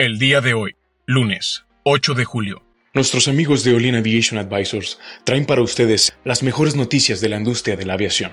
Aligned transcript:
El 0.00 0.20
día 0.20 0.40
de 0.40 0.54
hoy, 0.54 0.76
lunes 1.06 1.64
8 1.82 2.14
de 2.14 2.24
julio. 2.24 2.62
Nuestros 2.94 3.26
amigos 3.26 3.64
de 3.64 3.74
Olin 3.74 3.96
Aviation 3.96 4.38
Advisors 4.38 5.00
traen 5.24 5.44
para 5.44 5.60
ustedes 5.60 6.16
las 6.24 6.44
mejores 6.44 6.76
noticias 6.76 7.20
de 7.20 7.28
la 7.28 7.36
industria 7.36 7.76
de 7.76 7.84
la 7.84 7.94
aviación, 7.94 8.30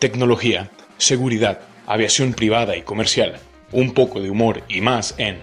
tecnología, 0.00 0.72
seguridad, 0.98 1.60
aviación 1.86 2.32
privada 2.32 2.76
y 2.76 2.82
comercial, 2.82 3.38
un 3.70 3.94
poco 3.94 4.20
de 4.20 4.28
humor 4.28 4.64
y 4.68 4.80
más 4.80 5.14
en 5.18 5.38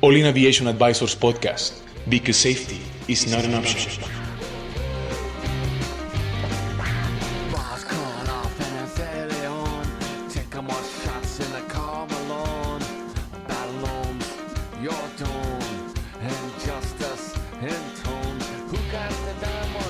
Olin 0.00 0.24
Aviation 0.24 0.68
Advisors 0.68 1.14
Podcast, 1.14 1.74
because 2.06 2.38
safety 2.38 2.80
is 3.06 3.26
not 3.26 3.44
an 3.44 3.56
option. 3.56 4.19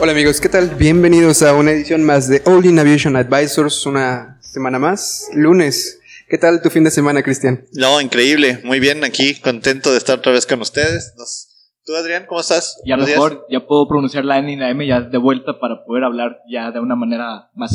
Hola 0.00 0.12
amigos, 0.12 0.40
¿qué 0.40 0.48
tal? 0.48 0.70
Bienvenidos 0.76 1.42
a 1.42 1.54
una 1.54 1.72
edición 1.72 2.04
más 2.04 2.28
de 2.28 2.42
All 2.46 2.64
in 2.64 2.78
Aviation 2.78 3.16
Advisors, 3.16 3.84
una 3.86 4.38
semana 4.40 4.78
más, 4.78 5.28
lunes. 5.34 6.00
¿Qué 6.28 6.38
tal 6.38 6.62
tu 6.62 6.70
fin 6.70 6.84
de 6.84 6.90
semana, 6.90 7.22
Cristian? 7.22 7.64
No, 7.72 8.00
increíble. 8.00 8.60
Muy 8.64 8.80
bien, 8.80 9.04
aquí 9.04 9.34
contento 9.40 9.90
de 9.92 9.98
estar 9.98 10.18
otra 10.18 10.32
vez 10.32 10.46
con 10.46 10.60
ustedes. 10.60 11.14
Nos- 11.18 11.48
¿Tú, 11.84 11.94
Adrián, 11.96 12.24
cómo 12.28 12.40
estás? 12.40 12.80
Y 12.84 12.92
a 12.92 12.96
lo 12.96 13.02
Buenos 13.02 13.06
días. 13.20 13.30
mejor 13.32 13.46
ya 13.50 13.66
puedo 13.66 13.88
pronunciar 13.88 14.24
la 14.24 14.38
N 14.38 14.52
y 14.52 14.56
la 14.56 14.70
M 14.70 14.86
ya 14.86 15.00
de 15.00 15.18
vuelta 15.18 15.58
para 15.60 15.84
poder 15.84 16.04
hablar 16.04 16.38
ya 16.48 16.70
de 16.70 16.78
una 16.80 16.94
manera 16.94 17.50
más 17.54 17.74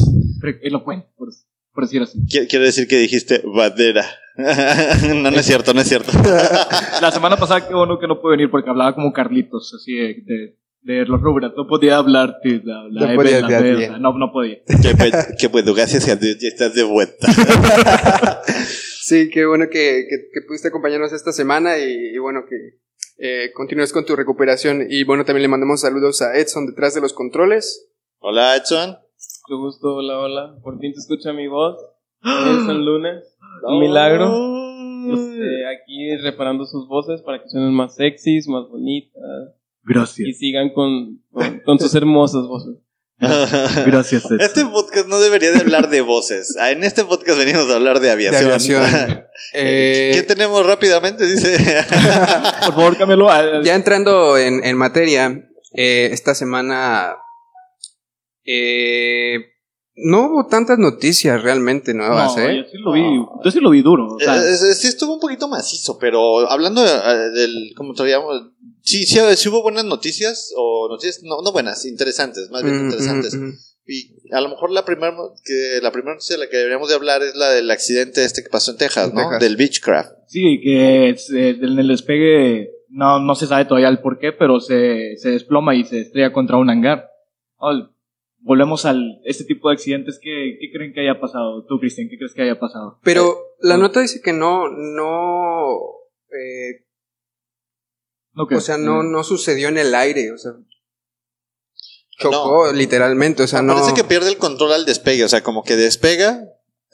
elocuente, 0.62 1.08
por, 1.18 1.30
por 1.74 1.84
decir 1.84 2.02
así. 2.02 2.20
Qui- 2.26 2.48
Quiero 2.50 2.66
decir 2.66 2.88
que 2.88 2.98
dijiste 2.98 3.42
badera. 3.46 4.06
no, 4.38 5.32
no 5.32 5.40
es 5.40 5.46
cierto, 5.46 5.74
no 5.74 5.82
es 5.82 5.88
cierto. 5.90 6.12
La 7.02 7.12
semana 7.12 7.36
pasada 7.38 7.68
qué 7.68 7.74
bueno 7.74 8.00
que 8.00 8.08
no 8.08 8.22
pude 8.22 8.32
venir 8.38 8.50
porque 8.52 8.70
hablaba 8.70 8.94
como 8.96 9.12
Carlitos, 9.12 9.74
así 9.76 9.94
de, 9.94 10.08
de, 10.26 10.58
de 10.86 11.04
los 11.06 11.20
Rubras. 11.20 11.52
No 11.58 11.68
podía 11.68 11.98
hablar 11.98 12.36
de 12.44 12.62
la, 12.64 12.84
la 12.92 13.02
No 13.02 13.06
M, 13.08 13.16
podías 13.16 13.42
la 13.42 13.60
bien. 13.62 13.92
la- 13.94 14.00
no, 14.00 14.18
no 14.18 14.32
podía. 14.32 14.58
que, 14.82 14.96
pues, 14.98 15.36
que 15.40 15.48
bueno, 15.48 15.74
gracias 15.74 16.08
a 16.08 16.16
Dios 16.16 16.38
ya 16.40 16.48
estás 16.48 16.74
de 16.76 16.84
vuelta. 16.84 17.28
Sí, 19.06 19.30
qué 19.30 19.46
bueno 19.46 19.66
que, 19.70 20.08
que- 20.10 20.30
que 20.34 20.42
pudiste 20.48 20.70
acompañarnos 20.70 21.14
esta 21.14 21.32
semana 21.32 21.78
y, 21.78 22.16
y 22.16 22.18
bueno 22.18 22.42
que 22.50 22.80
eh, 23.20 23.52
continúes 23.54 23.94
con 23.94 24.04
tu 24.04 24.16
recuperación. 24.16 24.88
Y 24.90 25.04
bueno, 25.04 25.26
también 25.26 25.44
le 25.44 25.48
mandamos 25.48 25.82
saludos 25.82 26.24
a 26.24 26.36
Edson 26.38 26.66
detrás 26.66 26.96
de 26.96 27.02
los 27.02 27.14
controles. 27.14 27.88
Hola, 28.18 28.56
Edson. 28.56 28.98
Mucho 29.48 29.62
gusto, 29.62 29.96
hola, 29.98 30.18
hola. 30.20 30.56
Por 30.64 30.80
fin 30.80 30.92
se 30.96 31.02
escucha 31.02 31.34
mi 31.34 31.48
voz. 31.48 31.78
El 32.24 32.84
lunes. 32.84 33.38
Un 33.64 33.80
milagro. 33.80 34.26
Este, 35.14 35.68
aquí 35.68 36.18
reparando 36.24 36.66
sus 36.66 36.88
voces 36.88 37.22
para 37.22 37.44
que 37.44 37.48
suenen 37.50 37.74
más 37.76 37.94
sexys, 37.96 38.48
más 38.48 38.68
bonitas. 38.68 39.22
Y 39.88 39.94
Gracias. 39.94 40.38
sigan 40.38 40.70
con, 40.74 41.22
con, 41.32 41.60
con 41.60 41.80
sus 41.80 41.94
hermosas 41.96 42.44
voces. 42.48 42.76
Gracias, 43.20 44.26
Edson. 44.26 44.42
Este 44.42 44.66
podcast 44.66 45.08
no 45.08 45.20
debería 45.20 45.52
de 45.52 45.60
hablar 45.60 45.90
de 45.90 46.02
voces. 46.02 46.56
Ah, 46.60 46.72
En 46.72 46.84
este 46.84 47.06
podcast 47.06 47.38
venimos 47.38 47.70
a 47.70 47.76
hablar 47.76 48.00
de 48.00 48.08
De 48.08 48.12
aviación. 48.12 48.44
aviación. 48.46 49.26
Eh, 49.54 50.12
¿Qué 50.16 50.24
tenemos 50.24 50.66
rápidamente? 50.66 51.26
Dice. 51.26 51.58
Por 52.66 52.74
favor, 52.74 52.98
cámbialo 52.98 53.30
a... 53.30 53.62
ya 53.64 53.76
entrando 53.76 54.38
en, 54.38 54.64
en 54.64 54.78
materia, 54.78 55.50
eh, 55.74 56.10
esta 56.12 56.34
semana 56.36 57.16
eh, 58.46 59.38
no 59.98 60.28
hubo 60.28 60.48
tantas 60.48 60.78
noticias 60.78 61.42
realmente 61.42 61.94
nuevas, 61.94 62.36
no, 62.36 62.44
¿eh? 62.44 62.58
yo 62.58 62.64
sí 62.70 62.78
lo 62.78 62.92
vi, 62.94 63.02
yo 63.44 63.52
sí 63.52 63.60
lo 63.60 63.70
vi 63.70 63.82
duro. 63.82 64.08
O 64.16 64.20
sea, 64.20 64.36
Eh, 64.38 64.54
eh, 64.54 64.74
sí 64.76 64.88
estuvo 64.88 65.14
un 65.16 65.20
poquito 65.20 65.48
macizo, 65.48 65.98
pero 66.00 66.50
hablando 66.50 66.82
de- 66.82 67.32
del, 67.32 67.74
como 67.78 67.94
traíamos, 67.94 68.52
sí, 68.86 69.04
sí, 69.06 69.20
sí 69.36 69.50
hubo 69.50 69.62
buenas 69.62 69.84
noticias, 69.86 70.54
o 70.56 70.88
noticias, 70.90 71.22
no, 71.24 71.42
no 71.42 71.52
buenas, 71.52 71.86
interesantes, 71.86 72.50
más 72.52 72.64
bien 72.64 72.78
Mm, 72.78 72.86
interesantes. 72.86 73.34
mm, 73.36 73.46
mm. 73.48 73.54
Y 73.88 74.34
a 74.34 74.42
lo 74.42 74.50
mejor 74.50 74.72
la 74.72 74.84
primera 74.84 75.16
que 75.44 75.80
la 75.82 75.92
primera 75.92 76.14
noticia 76.16 76.38
de 76.38 76.44
la 76.46 76.50
que 76.50 76.58
deberíamos 76.58 76.90
de 76.90 76.96
hablar 76.96 77.22
es 77.22 77.36
la 77.36 77.52
del 77.52 77.70
accidente 77.70 78.24
este 78.26 78.42
que 78.42 78.50
pasó 78.50 78.72
en 78.72 78.78
Texas, 78.78 79.14
¿no? 79.14 79.22
Texas. 79.22 79.40
Del 79.42 79.58
Beechcraft. 79.58 80.12
Sí, 80.28 80.60
que 80.64 81.10
es, 81.10 81.30
eh, 81.30 81.50
en 81.62 81.78
el 81.78 81.88
despegue 81.90 82.72
no, 82.90 83.20
no 83.20 83.36
se 83.36 83.46
sabe 83.46 83.66
todavía 83.66 83.90
el 83.90 84.00
por 84.00 84.18
qué, 84.18 84.32
pero 84.32 84.60
se, 84.60 85.18
se 85.18 85.30
desploma 85.30 85.76
y 85.76 85.84
se 85.84 86.00
estrella 86.00 86.34
contra 86.34 86.58
un 86.58 86.70
hangar. 86.72 87.10
Al- 87.60 87.92
volvemos 88.40 88.86
al 88.86 89.20
este 89.24 89.44
tipo 89.44 89.70
de 89.70 89.74
accidentes. 89.76 90.18
¿Qué, 90.20 90.58
qué 90.60 90.72
creen 90.72 90.92
que 90.94 91.02
haya 91.02 91.20
pasado? 91.20 91.64
Tú, 91.68 91.78
Cristian, 91.80 92.08
¿qué 92.10 92.18
crees 92.18 92.34
que 92.34 92.42
haya 92.42 92.60
pasado? 92.60 93.00
Pero 93.04 93.38
la 93.60 93.76
ah. 93.76 93.78
nota 93.78 94.00
dice 94.02 94.20
que 94.24 94.34
no, 94.34 94.68
no, 94.70 95.68
eh, 96.32 96.85
¿No 98.36 98.48
qué? 98.48 98.56
o 98.56 98.62
sea, 98.62 98.78
no, 98.78 99.02
no 99.04 99.24
sucedió 99.24 99.70
en 99.70 99.78
el 99.78 99.96
aire, 99.96 100.32
o 100.32 100.38
sea, 100.38 100.52
chocó 102.20 102.72
literalmente, 102.74 103.44
o 103.44 103.48
sea, 103.48 103.62
no. 103.62 103.74
Parece 103.76 103.94
que 103.94 104.04
pierde 104.04 104.30
el 104.30 104.38
control 104.38 104.74
al 104.74 104.86
despegue, 104.86 105.24
o 105.24 105.30
sea, 105.30 105.44
como 105.44 105.64
que 105.64 105.76
despega. 105.76 106.44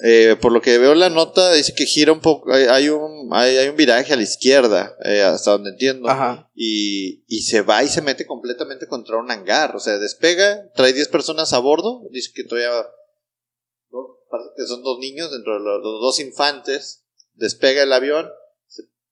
eh, 0.04 0.36
por 0.42 0.52
lo 0.52 0.62
que 0.62 0.78
veo 0.80 0.96
la 0.96 1.10
nota, 1.12 1.54
dice 1.54 1.76
que 1.76 1.86
gira 1.86 2.12
un 2.12 2.22
poco, 2.22 2.52
hay, 2.52 2.64
hay 2.64 2.90
un, 2.90 3.30
hay, 3.34 3.58
hay 3.58 3.68
un 3.70 3.76
viraje 3.76 4.14
a 4.14 4.16
la 4.16 4.24
izquierda, 4.24 4.96
eh, 5.04 5.22
hasta 5.22 5.52
donde 5.52 5.72
entiendo. 5.72 6.10
Ajá. 6.10 6.50
y, 6.56 7.24
y 7.28 7.42
se 7.44 7.62
va 7.62 7.84
y 7.84 7.88
se 7.88 8.02
mete 8.02 8.26
completamente 8.26 8.88
contra 8.88 9.18
un 9.18 9.30
hangar. 9.30 9.76
O 9.76 9.80
sea, 9.80 10.00
despega, 10.00 10.72
trae 10.74 10.94
10 10.94 11.08
personas 11.10 11.54
a 11.54 11.60
bordo. 11.60 12.02
Dice 12.12 12.32
que 12.34 12.44
todavía. 12.44 12.72
¿no? 13.92 14.00
Parece 14.30 14.50
que 14.58 14.66
son 14.66 14.82
dos 14.82 14.98
niños 15.00 15.32
dentro 15.32 15.54
de 15.54 15.60
los, 15.60 15.84
los 15.84 16.02
dos 16.02 16.20
infantes. 16.20 17.06
Despega 17.34 17.84
el 17.84 17.94
avión, 17.94 18.28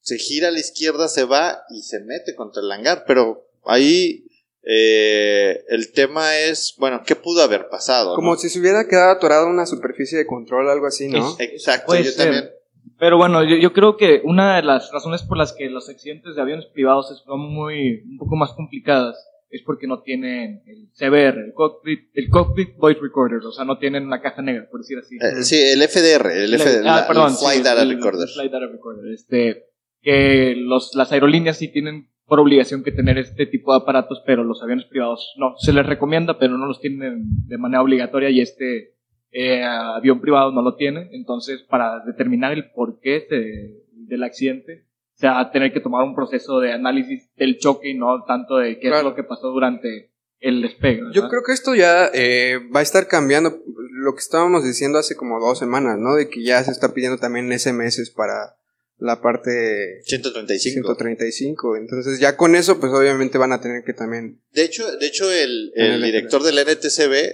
se, 0.09 0.17
gira 0.17 0.47
a 0.47 0.51
la 0.51 0.59
izquierda, 0.59 1.07
se 1.07 1.23
va 1.23 1.61
y 1.69 1.81
se 1.81 1.99
mete 2.01 2.35
contra 2.35 2.61
el 2.61 2.71
hangar. 2.71 3.03
Pero 3.07 3.45
ahí 3.65 4.25
eh, 4.63 5.63
el 5.69 5.91
tema 5.93 6.37
es, 6.37 6.75
bueno, 6.77 7.01
¿qué 7.05 7.15
pudo 7.15 7.41
haber 7.43 7.69
pasado? 7.69 8.15
Como 8.15 8.31
no? 8.33 8.37
si 8.37 8.49
se 8.49 8.59
hubiera 8.59 8.87
quedado 8.87 9.11
atorado 9.11 9.45
en 9.47 9.53
una 9.53 9.65
superficie 9.65 10.17
de 10.17 10.25
control, 10.27 10.69
algo 10.69 10.87
así, 10.87 11.07
¿no? 11.07 11.35
Exacto, 11.39 11.95
yo 11.95 12.13
también. 12.15 12.49
Pero 12.97 13.17
bueno, 13.17 13.43
yo, 13.43 13.55
yo 13.55 13.71
creo 13.71 13.95
que 13.97 14.21
una 14.25 14.57
de 14.57 14.63
las 14.63 14.91
razones 14.91 15.21
por 15.23 15.37
las 15.37 15.53
que 15.53 15.69
los 15.69 15.87
accidentes 15.89 16.35
de 16.35 16.41
aviones 16.41 16.65
privados 16.65 17.23
son 17.25 17.39
muy, 17.39 18.01
un 18.03 18.17
poco 18.17 18.35
más 18.35 18.51
complicadas 18.53 19.15
es 19.51 19.63
porque 19.65 19.87
no 19.87 20.01
tienen 20.03 20.61
el 20.67 20.89
CBR, 20.93 21.39
el 21.45 21.53
Cockpit, 21.53 22.01
el 22.13 22.29
cockpit 22.29 22.75
Voice 22.77 22.99
Recorder, 23.01 23.39
o 23.39 23.51
sea, 23.51 23.65
no 23.65 23.79
tienen 23.79 24.05
una 24.05 24.21
caja 24.21 24.41
negra, 24.43 24.67
por 24.69 24.81
decir 24.81 24.97
así. 24.99 25.15
Eh, 25.15 25.43
sí, 25.43 25.55
el 25.59 25.81
FDR, 25.81 26.31
el, 26.43 26.53
F, 26.53 26.71
Le- 26.71 26.77
ah, 26.89 26.97
la- 27.01 27.07
perdón, 27.07 27.31
el 27.31 27.37
Flight 27.37 27.57
sí, 27.59 27.63
Data 27.63 27.81
el- 27.81 27.95
Recorder. 27.95 28.27
el 28.27 28.33
Flight 28.33 28.51
Data 28.51 28.67
Recorder. 28.67 29.11
Este, 29.13 29.69
que 30.01 30.55
los, 30.57 30.95
las 30.95 31.11
aerolíneas 31.11 31.57
sí 31.57 31.67
tienen 31.71 32.09
por 32.25 32.39
obligación 32.39 32.83
que 32.83 32.91
tener 32.91 33.17
este 33.17 33.45
tipo 33.47 33.71
de 33.73 33.79
aparatos, 33.81 34.21
pero 34.25 34.43
los 34.43 34.61
aviones 34.61 34.85
privados 34.85 35.33
no. 35.37 35.55
Se 35.57 35.73
les 35.73 35.85
recomienda, 35.85 36.37
pero 36.37 36.57
no 36.57 36.67
los 36.67 36.79
tienen 36.79 37.23
de 37.47 37.57
manera 37.57 37.81
obligatoria 37.81 38.29
y 38.29 38.39
este 38.41 38.93
eh, 39.31 39.63
avión 39.63 40.21
privado 40.21 40.51
no 40.51 40.61
lo 40.61 40.75
tiene. 40.75 41.09
Entonces, 41.11 41.61
para 41.63 41.99
determinar 42.05 42.51
el 42.51 42.71
porqué 42.71 43.25
de- 43.29 43.83
del 43.93 44.23
accidente, 44.23 44.85
se 45.15 45.27
va 45.27 45.39
a 45.39 45.51
tener 45.51 45.73
que 45.73 45.79
tomar 45.81 46.03
un 46.03 46.15
proceso 46.15 46.59
de 46.59 46.71
análisis 46.71 47.29
del 47.35 47.57
choque 47.57 47.89
y 47.89 47.93
no 47.97 48.23
tanto 48.25 48.57
de 48.57 48.75
qué 48.79 48.88
Claro. 48.88 48.97
es 48.97 49.03
lo 49.03 49.15
que 49.15 49.23
pasó 49.23 49.49
durante 49.49 50.11
el 50.39 50.61
despegue. 50.61 51.01
Yo 51.13 51.27
creo 51.29 51.41
que 51.45 51.51
esto 51.51 51.75
ya 51.75 52.07
eh, 52.13 52.59
va 52.73 52.79
a 52.79 52.83
estar 52.83 53.07
cambiando 53.07 53.49
lo 53.91 54.13
que 54.13 54.19
estábamos 54.19 54.63
diciendo 54.63 54.97
hace 54.97 55.15
como 55.17 55.39
dos 55.39 55.59
semanas, 55.59 55.97
¿no? 55.99 56.15
De 56.15 56.29
que 56.29 56.41
ya 56.43 56.63
se 56.63 56.71
está 56.71 56.93
pidiendo 56.93 57.17
también 57.17 57.51
SMS 57.51 58.09
para 58.15 58.55
la 58.99 59.21
parte 59.21 60.01
135. 60.03 60.87
135. 60.87 61.75
Entonces 61.77 62.19
ya 62.19 62.35
con 62.37 62.55
eso, 62.55 62.79
pues 62.79 62.91
obviamente 62.93 63.37
van 63.37 63.53
a 63.53 63.61
tener 63.61 63.83
que 63.83 63.93
también... 63.93 64.41
De 64.51 64.63
hecho, 64.63 64.91
de 64.97 65.05
hecho 65.07 65.31
el, 65.31 65.71
el- 65.75 66.01
director 66.01 66.43
del 66.43 66.59
NTCB 66.59 67.31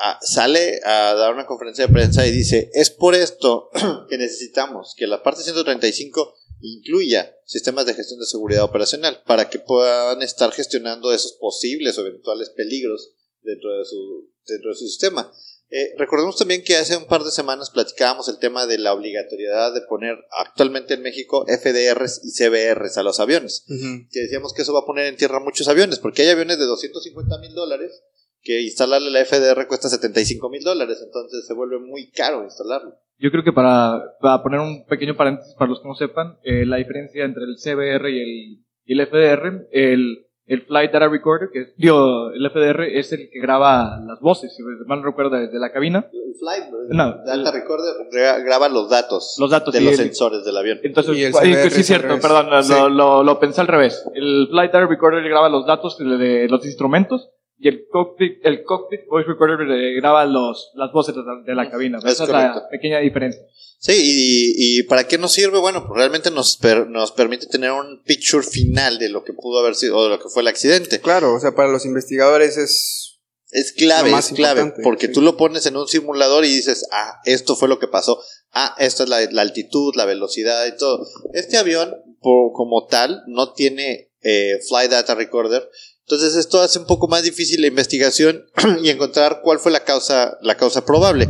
ah, 0.00 0.18
sale 0.22 0.80
a 0.84 1.14
dar 1.14 1.34
una 1.34 1.46
conferencia 1.46 1.86
de 1.86 1.92
prensa 1.92 2.26
y 2.26 2.30
dice, 2.30 2.70
es 2.74 2.90
por 2.90 3.14
esto 3.14 3.70
que 4.08 4.16
necesitamos 4.18 4.94
que 4.96 5.06
la 5.06 5.22
parte 5.22 5.42
135 5.42 6.34
incluya 6.60 7.34
sistemas 7.44 7.86
de 7.86 7.94
gestión 7.94 8.20
de 8.20 8.26
seguridad 8.26 8.62
operacional 8.62 9.22
para 9.26 9.50
que 9.50 9.58
puedan 9.58 10.22
estar 10.22 10.52
gestionando 10.52 11.12
esos 11.12 11.32
posibles 11.32 11.98
o 11.98 12.06
eventuales 12.06 12.50
peligros 12.50 13.14
dentro 13.42 13.76
de 13.76 13.84
su, 13.84 14.30
dentro 14.46 14.70
de 14.70 14.76
su 14.76 14.86
sistema. 14.86 15.32
Eh, 15.74 15.94
recordemos 15.96 16.36
también 16.36 16.62
que 16.62 16.76
hace 16.76 16.96
un 16.96 17.06
par 17.06 17.24
de 17.24 17.30
semanas 17.30 17.70
platicábamos 17.70 18.28
el 18.28 18.38
tema 18.38 18.66
de 18.66 18.76
la 18.76 18.92
obligatoriedad 18.92 19.72
de 19.72 19.80
poner 19.88 20.18
actualmente 20.38 20.94
en 20.94 21.02
México 21.02 21.46
FDRs 21.48 22.20
y 22.22 22.30
CBRs 22.30 22.98
a 22.98 23.02
los 23.02 23.20
aviones 23.20 23.64
que 24.12 24.20
decíamos 24.20 24.52
que 24.52 24.62
eso 24.62 24.74
va 24.74 24.80
a 24.80 24.86
poner 24.86 25.06
en 25.06 25.16
tierra 25.16 25.40
muchos 25.40 25.68
aviones, 25.68 25.98
porque 25.98 26.22
hay 26.22 26.28
aviones 26.28 26.58
de 26.58 26.66
250 26.66 27.38
mil 27.38 27.54
dólares 27.54 28.02
que 28.42 28.60
instalarle 28.60 29.10
la 29.10 29.24
FDR 29.24 29.66
cuesta 29.68 29.88
75 29.88 30.50
mil 30.50 30.62
dólares, 30.62 31.00
entonces 31.02 31.46
se 31.46 31.54
vuelve 31.54 31.78
muy 31.78 32.10
caro 32.10 32.42
instalarlo. 32.42 32.98
Yo 33.18 33.30
creo 33.30 33.44
que 33.44 33.52
para, 33.52 34.02
para 34.20 34.42
poner 34.42 34.60
un 34.60 34.84
pequeño 34.86 35.16
paréntesis 35.16 35.54
para 35.54 35.70
los 35.70 35.80
que 35.80 35.88
no 35.88 35.94
sepan, 35.94 36.38
eh, 36.42 36.66
la 36.66 36.76
diferencia 36.76 37.24
entre 37.24 37.44
el 37.44 37.56
CBR 37.56 38.10
y 38.10 38.20
el, 38.20 38.64
y 38.84 39.00
el 39.00 39.06
FDR, 39.06 39.68
el, 39.70 40.26
el 40.46 40.62
Flight 40.62 40.92
Data 40.92 41.08
Recorder, 41.08 41.50
que 41.52 41.60
es, 41.60 41.76
digo, 41.76 42.30
el 42.32 42.50
FDR 42.50 42.82
es 42.98 43.12
el 43.12 43.30
que 43.32 43.40
graba 43.40 44.00
las 44.06 44.20
voces, 44.20 44.54
si 44.56 44.62
mal 44.86 45.00
no 45.00 45.06
recuerdo, 45.06 45.36
desde 45.36 45.58
la 45.58 45.70
cabina. 45.72 46.06
El 46.12 46.34
Flight 46.38 46.64
No, 46.90 47.16
Data 47.24 47.52
Recorder 47.52 47.94
gra- 48.10 48.44
graba 48.44 48.68
los 48.68 48.90
datos, 48.90 49.36
Los 49.38 49.50
datos, 49.50 49.72
de 49.72 49.78
sí, 49.78 49.84
los 49.84 49.92
el- 49.94 50.06
sensores 50.06 50.44
del 50.44 50.56
avión. 50.56 50.80
Entonces, 50.82 51.16
Y 51.16 51.24
el 51.24 51.32
ay, 51.40 51.52
CBR 51.54 51.70
sí, 51.70 51.80
es 51.80 51.86
cierto, 51.86 52.18
perdón, 52.20 52.62
Sí. 52.64 52.72
lo, 52.72 52.88
lo, 52.88 53.22
lo 53.22 53.38
pensé 53.38 53.60
al 53.60 53.68
revés. 53.68 54.04
El 54.14 54.48
Flight 54.50 54.72
Data 54.72 54.86
Recorder 54.86 55.22
graba 55.28 55.48
los 55.48 55.64
datos 55.66 55.96
de, 55.98 56.04
de 56.16 56.48
los 56.48 56.64
instrumentos 56.66 57.30
y 57.62 57.68
el 57.68 57.86
cockpit, 57.88 58.44
el 58.44 58.64
cockpit 58.64 59.06
Voice 59.08 59.28
Recorder 59.28 59.70
eh, 59.70 59.94
graba 59.94 60.24
los, 60.26 60.72
las 60.74 60.90
voces 60.92 61.14
de 61.14 61.22
la, 61.22 61.42
de 61.46 61.54
la 61.54 61.70
cabina. 61.70 61.98
Es 61.98 62.04
Esa 62.14 62.24
es 62.24 62.30
la 62.30 62.68
pequeña 62.70 62.98
diferencia. 62.98 63.40
Sí, 63.78 63.92
y, 63.96 64.78
y 64.78 64.82
¿para 64.84 65.06
qué 65.06 65.16
nos 65.18 65.32
sirve? 65.32 65.58
Bueno, 65.58 65.84
pues 65.86 65.96
realmente 65.98 66.30
nos, 66.30 66.56
per- 66.56 66.88
nos 66.88 67.12
permite 67.12 67.46
tener 67.46 67.70
un 67.72 68.02
picture 68.04 68.42
final 68.44 68.98
de 68.98 69.08
lo 69.08 69.22
que 69.24 69.32
pudo 69.32 69.60
haber 69.60 69.74
sido 69.76 69.96
o 69.96 70.04
de 70.04 70.10
lo 70.10 70.18
que 70.20 70.28
fue 70.28 70.42
el 70.42 70.48
accidente. 70.48 71.00
Claro, 71.00 71.34
o 71.34 71.40
sea, 71.40 71.54
para 71.54 71.70
los 71.70 71.86
investigadores 71.86 72.56
es... 72.56 73.08
Es 73.54 73.72
clave, 73.72 74.10
es 74.18 74.28
clave, 74.30 74.72
porque 74.82 75.08
sí. 75.08 75.12
tú 75.12 75.20
lo 75.20 75.36
pones 75.36 75.66
en 75.66 75.76
un 75.76 75.86
simulador 75.86 76.46
y 76.46 76.48
dices, 76.48 76.88
ah, 76.90 77.20
esto 77.26 77.54
fue 77.54 77.68
lo 77.68 77.78
que 77.78 77.86
pasó, 77.86 78.18
ah, 78.52 78.74
esto 78.78 79.02
es 79.02 79.10
la, 79.10 79.20
la 79.30 79.42
altitud, 79.42 79.92
la 79.94 80.06
velocidad 80.06 80.64
y 80.66 80.74
todo. 80.78 81.06
Este 81.34 81.58
avión, 81.58 81.94
por- 82.22 82.52
como 82.54 82.86
tal, 82.86 83.22
no 83.26 83.52
tiene 83.52 84.10
eh, 84.22 84.58
Flight 84.66 84.90
Data 84.92 85.14
Recorder, 85.14 85.68
entonces 86.06 86.34
esto 86.36 86.60
hace 86.60 86.78
un 86.78 86.86
poco 86.86 87.08
más 87.08 87.22
difícil 87.22 87.60
la 87.60 87.66
investigación 87.68 88.44
y 88.82 88.90
encontrar 88.90 89.40
cuál 89.42 89.58
fue 89.58 89.72
la 89.72 89.84
causa, 89.84 90.36
la 90.42 90.56
causa 90.56 90.84
probable. 90.84 91.28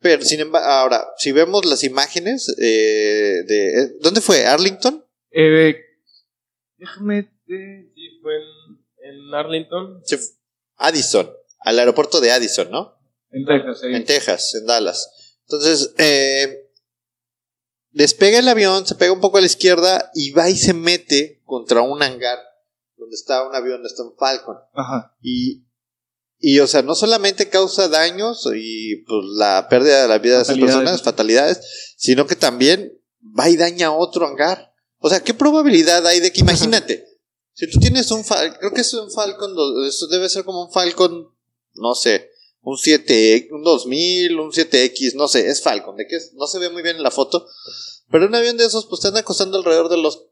Pero, 0.00 0.22
sin 0.22 0.40
embargo, 0.40 0.68
ahora, 0.68 1.08
si 1.16 1.32
vemos 1.32 1.64
las 1.64 1.82
imágenes 1.82 2.54
eh, 2.60 3.42
de... 3.46 3.82
eh, 3.82 3.92
¿Dónde 4.00 4.20
fue? 4.20 4.46
¿Arlington? 4.46 5.04
Eh, 5.32 5.74
déjame. 6.76 7.18
eh, 7.48 7.90
Sí, 7.94 8.18
fue 8.22 8.34
en, 8.36 9.16
en 9.28 9.34
Arlington. 9.34 10.00
Sí, 10.04 10.16
Addison, 10.76 11.28
al 11.60 11.78
aeropuerto 11.80 12.20
de 12.20 12.30
Addison, 12.30 12.70
¿no? 12.70 12.96
en 13.30 13.44
Texas, 13.44 13.80
sí. 13.80 13.86
En 13.88 14.04
Texas, 14.04 14.54
en 14.54 14.66
Dallas. 14.66 15.10
Entonces, 15.48 15.92
eh, 15.98 16.70
despega 17.90 18.38
el 18.38 18.48
avión, 18.48 18.86
se 18.86 18.94
pega 18.94 19.12
un 19.12 19.20
poco 19.20 19.38
a 19.38 19.40
la 19.40 19.46
izquierda 19.46 20.10
y 20.14 20.30
va 20.30 20.48
y 20.48 20.56
se 20.56 20.74
mete 20.74 21.40
contra 21.44 21.82
un 21.82 22.02
hangar 22.02 22.38
donde 22.98 23.14
está 23.14 23.46
un 23.46 23.54
avión, 23.54 23.84
está 23.84 24.02
un 24.02 24.16
Falcon. 24.16 24.56
Ajá. 24.74 25.16
Y, 25.22 25.64
y, 26.38 26.58
o 26.60 26.66
sea, 26.66 26.82
no 26.82 26.94
solamente 26.94 27.48
causa 27.48 27.88
daños 27.88 28.48
y 28.54 28.96
pues, 29.06 29.24
la 29.36 29.68
pérdida 29.68 30.02
de 30.02 30.08
la 30.08 30.18
vida 30.18 30.36
de 30.36 30.42
esas 30.42 30.58
personas, 30.58 31.02
fatalidades, 31.02 31.94
sino 31.96 32.26
que 32.26 32.36
también 32.36 33.00
va 33.38 33.48
y 33.48 33.56
daña 33.56 33.92
otro 33.92 34.26
hangar. 34.26 34.72
O 34.98 35.08
sea, 35.08 35.22
¿qué 35.22 35.34
probabilidad 35.34 36.06
hay 36.06 36.20
de 36.20 36.32
que, 36.32 36.40
imagínate, 36.40 37.06
si 37.54 37.68
tú 37.70 37.80
tienes 37.80 38.10
un 38.10 38.24
Falcon, 38.24 38.56
creo 38.58 38.72
que 38.72 38.82
es 38.82 38.94
un 38.94 39.10
Falcon, 39.10 39.52
eso 39.86 40.06
debe 40.08 40.28
ser 40.28 40.44
como 40.44 40.66
un 40.66 40.72
Falcon, 40.72 41.28
no 41.74 41.94
sé, 41.94 42.30
un 42.62 42.76
7, 42.76 43.48
un 43.50 43.62
2000, 43.62 44.38
un 44.38 44.52
7X, 44.52 45.14
no 45.14 45.26
sé, 45.26 45.48
es 45.48 45.62
Falcon, 45.62 45.96
de 45.96 46.06
qué 46.06 46.16
es, 46.16 46.34
no 46.34 46.46
se 46.46 46.58
ve 46.58 46.70
muy 46.70 46.82
bien 46.82 46.96
en 46.96 47.02
la 47.02 47.10
foto, 47.10 47.46
pero 48.10 48.26
un 48.26 48.34
avión 48.34 48.56
de 48.56 48.64
esos 48.64 48.86
pues 48.86 49.00
te 49.00 49.08
anda 49.08 49.22
costando 49.22 49.58
alrededor 49.58 49.88
de 49.88 49.96
los, 49.96 50.26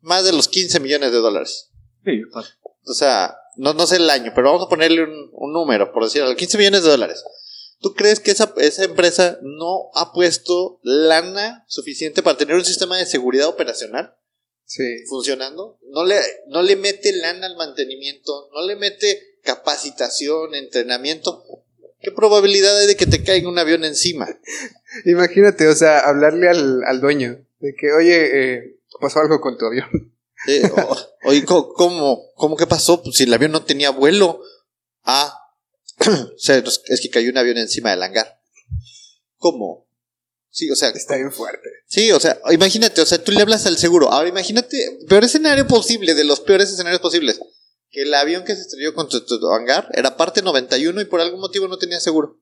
más 0.00 0.24
de 0.24 0.32
los 0.32 0.48
15 0.48 0.80
millones 0.80 1.12
de 1.12 1.18
dólares. 1.18 1.70
Sí, 2.06 2.22
fácil. 2.32 2.54
O 2.86 2.94
sea, 2.94 3.36
no, 3.56 3.74
no 3.74 3.86
sé 3.86 3.96
el 3.96 4.08
año, 4.08 4.32
pero 4.34 4.46
vamos 4.52 4.64
a 4.66 4.70
ponerle 4.70 5.02
un, 5.02 5.28
un 5.32 5.52
número, 5.52 5.92
por 5.92 6.04
decir 6.04 6.22
algo, 6.22 6.36
15 6.36 6.56
millones 6.56 6.84
de 6.84 6.90
dólares. 6.90 7.22
¿Tú 7.80 7.92
crees 7.94 8.20
que 8.20 8.30
esa, 8.30 8.54
esa 8.56 8.84
empresa 8.84 9.38
no 9.42 9.90
ha 9.94 10.12
puesto 10.12 10.80
lana 10.82 11.64
suficiente 11.68 12.22
para 12.22 12.38
tener 12.38 12.54
un 12.56 12.64
sistema 12.64 12.96
de 12.96 13.04
seguridad 13.06 13.48
operacional 13.48 14.14
Sí. 14.64 15.04
funcionando? 15.08 15.78
No 15.90 16.04
le, 16.04 16.16
no 16.48 16.62
le 16.62 16.76
mete 16.76 17.12
lana 17.12 17.46
al 17.46 17.56
mantenimiento, 17.56 18.48
no 18.54 18.66
le 18.66 18.76
mete 18.76 19.38
capacitación, 19.42 20.54
entrenamiento. 20.54 21.44
¿Qué 22.00 22.12
probabilidad 22.12 22.78
hay 22.78 22.86
de 22.86 22.96
que 22.96 23.06
te 23.06 23.22
caiga 23.24 23.48
un 23.48 23.58
avión 23.58 23.84
encima? 23.84 24.28
Imagínate, 25.04 25.68
o 25.68 25.74
sea, 25.74 26.00
hablarle 26.00 26.48
al, 26.48 26.82
al 26.84 27.00
dueño 27.00 27.44
de 27.58 27.74
que, 27.74 27.92
oye, 27.92 28.54
eh, 28.54 28.80
pasó 29.00 29.20
algo 29.20 29.40
con 29.40 29.58
tu 29.58 29.66
avión. 29.66 30.15
Eh, 30.46 30.62
oye, 31.24 31.44
¿cómo, 31.44 31.72
cómo, 31.72 32.32
cómo 32.34 32.56
que 32.56 32.66
pasó? 32.66 33.02
Pues 33.02 33.16
si 33.16 33.24
el 33.24 33.34
avión 33.34 33.52
no 33.52 33.62
tenía 33.64 33.90
vuelo. 33.90 34.40
Ah, 35.04 35.32
o 36.00 36.38
sea, 36.38 36.56
es 36.56 37.00
que 37.00 37.10
cayó 37.10 37.30
un 37.30 37.38
avión 37.38 37.58
encima 37.58 37.90
del 37.90 38.02
hangar. 38.02 38.40
¿Cómo? 39.36 39.86
Sí, 40.50 40.70
o 40.70 40.76
sea, 40.76 40.88
Está 40.88 41.16
bien 41.16 41.32
fuerte. 41.32 41.68
sí, 41.86 42.10
o 42.12 42.18
sea, 42.20 42.40
imagínate, 42.50 43.02
o 43.02 43.06
sea, 43.06 43.22
tú 43.22 43.30
le 43.30 43.42
hablas 43.42 43.66
al 43.66 43.76
seguro. 43.76 44.10
Ahora 44.10 44.28
imagínate, 44.28 44.78
peor 45.06 45.24
escenario 45.24 45.66
posible, 45.66 46.14
de 46.14 46.24
los 46.24 46.40
peores 46.40 46.70
escenarios 46.72 47.00
posibles. 47.02 47.38
Que 47.90 48.02
el 48.02 48.14
avión 48.14 48.44
que 48.44 48.54
se 48.54 48.62
estrelló 48.62 48.94
contra 48.94 49.20
tu, 49.24 49.38
tu 49.38 49.48
hangar 49.50 49.88
era 49.92 50.16
parte 50.16 50.42
91 50.42 51.00
y 51.00 51.04
por 51.04 51.20
algún 51.20 51.40
motivo 51.40 51.68
no 51.68 51.76
tenía 51.76 52.00
seguro. 52.00 52.40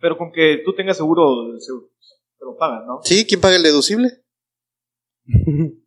Pero 0.00 0.18
con 0.18 0.32
que 0.32 0.60
tú 0.64 0.74
tengas 0.74 0.96
seguro, 0.96 1.24
seguro 1.60 1.90
te 2.38 2.44
lo 2.44 2.56
pagan, 2.56 2.86
¿no? 2.86 3.00
Sí, 3.04 3.24
¿quién 3.26 3.40
paga 3.40 3.56
el 3.56 3.62
deducible? 3.62 4.24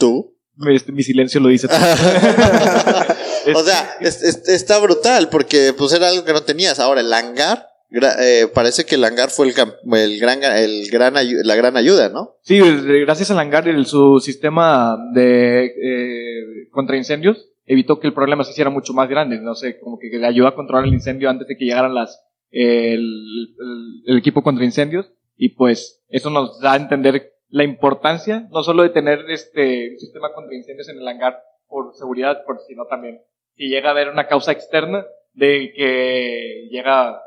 ¿Tú? 0.00 0.36
Este, 0.68 0.90
mi 0.92 1.02
silencio 1.04 1.40
lo 1.40 1.48
dice 1.48 1.68
todo. 1.68 1.78
o 3.54 3.62
sea, 3.62 3.96
es- 4.00 4.22
es- 4.22 4.48
está 4.48 4.78
brutal 4.78 5.28
porque 5.30 5.72
pues 5.76 5.92
era 5.92 6.08
algo 6.08 6.24
que 6.24 6.32
no 6.32 6.42
tenías. 6.42 6.78
Ahora 6.80 7.00
el 7.00 7.12
hangar, 7.12 7.66
eh, 7.90 8.46
parece 8.52 8.84
que 8.84 8.96
el 8.96 9.04
hangar 9.04 9.30
fue 9.30 9.46
el, 9.48 9.54
el 9.96 10.18
gran, 10.20 10.42
el 10.42 10.88
gran 10.90 11.14
la 11.14 11.54
gran 11.56 11.76
ayuda, 11.76 12.08
¿no? 12.08 12.36
Sí, 12.42 12.60
gracias 13.04 13.30
al 13.30 13.38
hangar, 13.38 13.68
el- 13.68 13.86
su 13.86 14.20
sistema 14.20 14.96
de 15.14 15.66
eh, 15.66 16.68
contra 16.70 16.96
incendios 16.96 17.46
evitó 17.66 18.00
que 18.00 18.08
el 18.08 18.14
problema 18.14 18.42
se 18.44 18.50
hiciera 18.50 18.70
mucho 18.70 18.92
más 18.92 19.08
grande. 19.08 19.38
No 19.40 19.54
sé, 19.54 19.78
como 19.78 19.98
que 19.98 20.08
le 20.18 20.26
ayudó 20.26 20.48
a 20.48 20.54
controlar 20.56 20.86
el 20.86 20.92
incendio 20.94 21.30
antes 21.30 21.46
de 21.48 21.56
que 21.56 21.64
llegaran 21.64 21.94
las 21.94 22.20
el, 22.50 23.00
el- 23.00 24.02
el 24.06 24.18
equipo 24.18 24.42
contra 24.42 24.64
incendios. 24.64 25.12
Y 25.36 25.50
pues 25.50 26.02
eso 26.08 26.28
nos 26.28 26.60
da 26.60 26.72
a 26.74 26.76
entender 26.76 27.32
la 27.50 27.64
importancia 27.64 28.46
no 28.50 28.62
solo 28.62 28.82
de 28.82 28.90
tener 28.90 29.28
este 29.28 29.90
un 29.92 29.98
sistema 29.98 30.32
contra 30.32 30.54
incendios 30.54 30.88
en 30.88 30.98
el 30.98 31.08
hangar 31.08 31.42
por 31.68 31.94
seguridad, 31.94 32.44
por, 32.44 32.60
sino 32.60 32.86
también 32.86 33.20
si 33.54 33.68
llega 33.68 33.88
a 33.88 33.92
haber 33.92 34.08
una 34.08 34.26
causa 34.26 34.52
externa 34.52 35.04
de 35.34 35.72
que 35.74 36.68
llega, 36.70 37.20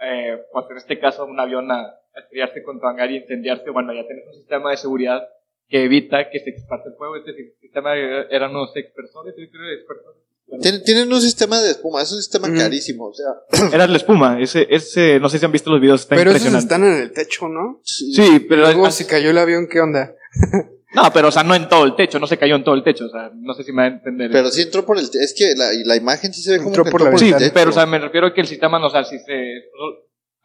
eh, 0.00 0.38
pues 0.52 0.66
en 0.70 0.76
este 0.78 0.98
caso, 0.98 1.24
un 1.24 1.38
avión 1.40 1.70
a, 1.70 1.94
estrellarse 2.14 2.62
contra 2.62 2.88
hangar 2.90 3.10
y 3.10 3.18
incendiarse, 3.18 3.68
bueno, 3.70 3.92
ya 3.92 4.06
tienes 4.06 4.26
un 4.26 4.32
sistema 4.32 4.70
de 4.70 4.78
seguridad 4.78 5.28
que 5.68 5.84
evita 5.84 6.30
que 6.30 6.40
se 6.40 6.48
exparte 6.48 6.88
el 6.88 6.94
fuego. 6.94 7.16
Este 7.16 7.34
sistema 7.60 7.94
era- 7.94 8.26
eran 8.30 8.52
unos 8.52 8.74
expersores, 8.74 9.34
yo 9.36 9.44
creo, 9.50 9.70
expersores. 9.74 10.22
Tienen, 10.60 10.84
tienen 10.84 11.12
un 11.12 11.20
sistema 11.20 11.60
de 11.60 11.72
espuma, 11.72 12.02
es 12.02 12.12
un 12.12 12.18
sistema 12.18 12.52
carísimo. 12.54 13.08
O 13.08 13.14
sea, 13.14 13.68
Era 13.72 13.86
la 13.88 13.96
espuma, 13.96 14.40
ese, 14.40 14.66
ese, 14.70 15.18
no 15.18 15.28
sé 15.28 15.38
si 15.38 15.44
han 15.44 15.50
visto 15.52 15.70
los 15.70 15.80
videos, 15.80 16.02
está 16.02 16.14
Pero 16.14 16.30
esos 16.30 16.54
están 16.54 16.84
en 16.84 16.94
el 17.02 17.12
techo, 17.12 17.48
¿no? 17.48 17.80
Sí, 17.82 18.46
pero 18.48 18.62
Luego, 18.62 18.90
si 18.90 19.04
cayó 19.06 19.30
el 19.30 19.38
avión, 19.38 19.66
¿qué 19.68 19.80
onda? 19.80 20.14
no, 20.94 21.12
pero 21.12 21.28
o 21.28 21.32
sea, 21.32 21.42
no 21.42 21.54
en 21.56 21.68
todo 21.68 21.84
el 21.84 21.96
techo, 21.96 22.20
no 22.20 22.26
se 22.28 22.38
cayó 22.38 22.54
en 22.54 22.62
todo 22.64 22.76
el 22.76 22.84
techo, 22.84 23.06
o 23.06 23.10
sea, 23.10 23.30
no 23.34 23.54
sé 23.54 23.64
si 23.64 23.72
me 23.72 23.82
va 23.82 23.88
a 23.88 23.92
entender. 23.96 24.30
pero 24.30 24.50
sí 24.50 24.62
entró 24.62 24.86
por 24.86 24.98
el. 24.98 25.04
Es 25.04 25.34
que 25.36 25.54
la, 25.56 25.66
la 25.84 25.96
imagen 25.96 26.32
sí 26.32 26.42
se 26.42 26.52
ve 26.52 26.58
como 26.58 26.68
Entró 26.70 26.84
que 26.84 26.90
por 26.92 27.00
entró 27.02 27.12
la 27.12 27.18
Sí, 27.18 27.24
el 27.26 27.30
ventana. 27.32 27.46
techo. 27.50 27.54
pero 27.54 27.70
o 27.70 27.74
sea, 27.74 27.86
me 27.86 27.98
refiero 27.98 28.28
a 28.28 28.32
que 28.34 28.40
el 28.40 28.46
sistema 28.46 28.78
no, 28.78 28.86
o 28.86 28.90
sea, 28.90 29.02
si 29.04 29.18
se 29.18 29.32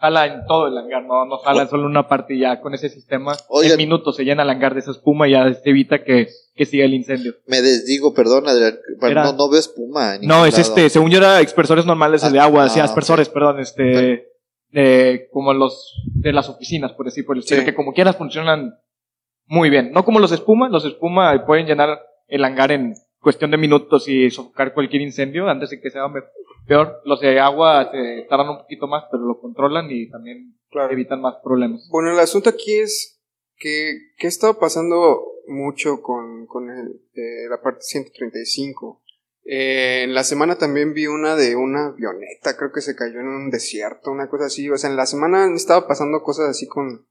jala 0.02 0.26
en 0.26 0.46
todo 0.48 0.68
el 0.68 0.78
hangar, 0.78 1.04
no, 1.06 1.26
no 1.26 1.38
jala 1.38 1.62
en 1.62 1.70
solo 1.70 1.86
una 1.86 2.08
parte 2.08 2.34
y 2.34 2.40
ya 2.40 2.60
con 2.60 2.74
ese 2.74 2.90
sistema 2.90 3.34
Oigan. 3.50 3.74
en 3.74 3.78
minutos 3.78 4.16
se 4.16 4.26
llena 4.26 4.42
el 4.44 4.50
hangar 4.50 4.74
de 4.74 4.80
esa 4.80 4.92
espuma 4.92 5.28
y 5.28 5.32
ya 5.32 5.54
se 5.54 5.70
evita 5.70 6.04
que, 6.04 6.28
que 6.56 6.66
siga 6.66 6.86
el 6.86 6.94
incendio. 6.96 7.36
Me 7.48 7.62
desdigo, 7.62 8.14
perdón, 8.14 8.48
Adrián, 8.50 8.80
Era- 9.02 9.24
no, 9.26 9.34
no 9.34 9.50
veo 9.50 9.60
espuma. 9.60 10.18
No, 10.22 10.46
es 10.46 10.54
lado. 10.58 10.62
este, 10.62 10.90
según 10.90 11.12
yo 11.12 11.20
era 11.20 11.40
expersores 11.40 11.86
normales 11.86 12.30
de 12.30 12.40
Ah, 12.40 12.46
agua, 12.46 12.64
ah, 12.64 12.70
sí, 12.70 12.80
aspersores, 12.80 13.30
perdón, 13.30 13.60
este, 13.60 14.28
eh, 14.74 15.28
como 15.32 15.54
los 15.54 15.94
de 16.16 16.34
las 16.34 16.50
oficinas, 16.50 16.94
por 16.94 17.06
decir, 17.06 17.26
por 17.26 17.36
el 17.36 17.42
estilo, 17.44 17.62
Sí. 17.62 17.66
que 17.66 17.76
como 17.76 17.94
quieras 17.94 18.16
funcionan 18.18 18.76
muy 19.46 19.70
bien. 19.70 19.92
No 19.92 20.04
como 20.04 20.20
los 20.20 20.32
espuma, 20.32 20.68
los 20.70 20.84
espuma 20.86 21.46
pueden 21.46 21.68
llenar 21.68 22.00
el 22.28 22.44
hangar 22.44 22.72
en 22.72 22.96
cuestión 23.20 23.52
de 23.52 23.58
minutos 23.58 24.08
y 24.08 24.32
sofocar 24.32 24.74
cualquier 24.74 25.02
incendio 25.04 25.48
antes 25.48 25.70
de 25.70 25.80
que 25.80 25.90
sea 25.92 26.08
me- 26.08 26.22
peor. 26.68 27.02
Los 27.06 27.20
de 27.22 27.40
agua 27.40 27.90
se 27.92 28.26
tardan 28.30 28.50
un 28.50 28.58
poquito 28.60 28.88
más, 28.88 29.06
pero 29.12 29.24
lo 29.24 29.40
controlan 29.40 29.88
y 29.90 30.10
también 30.10 30.56
Claro. 30.70 30.92
evitan 30.94 31.22
más 31.22 31.36
problemas. 31.44 31.88
Bueno, 31.92 32.12
el 32.12 32.20
asunto 32.20 32.50
aquí 32.50 32.74
es 32.76 33.20
que, 33.58 33.94
que 34.18 34.28
ha 34.28 34.30
estado 34.30 34.58
pasando 34.60 35.26
mucho 35.48 36.02
con, 36.02 36.46
con 36.48 36.70
el- 36.70 37.02
eh, 37.14 37.48
la 37.50 37.62
parte 37.62 37.82
135. 37.82 39.02
Eh, 39.44 40.04
en 40.04 40.14
la 40.14 40.24
semana 40.24 40.56
también 40.58 40.94
vi 40.94 41.08
una 41.08 41.36
de 41.36 41.56
una 41.56 41.88
avioneta, 41.88 42.56
creo 42.58 42.72
que 42.72 42.82
se 42.82 42.96
cayó 42.96 43.20
en 43.20 43.28
un 43.28 43.50
desierto, 43.50 44.12
una 44.12 44.30
cosa 44.30 44.46
así. 44.46 44.70
O 44.70 44.78
sea, 44.78 44.90
en 44.90 44.96
la 44.96 45.06
semana 45.08 45.44
han 45.46 45.56
estado 45.56 45.88
pasando 45.88 46.22
cosas 46.22 46.50
así 46.50 46.68
con, 46.68 47.06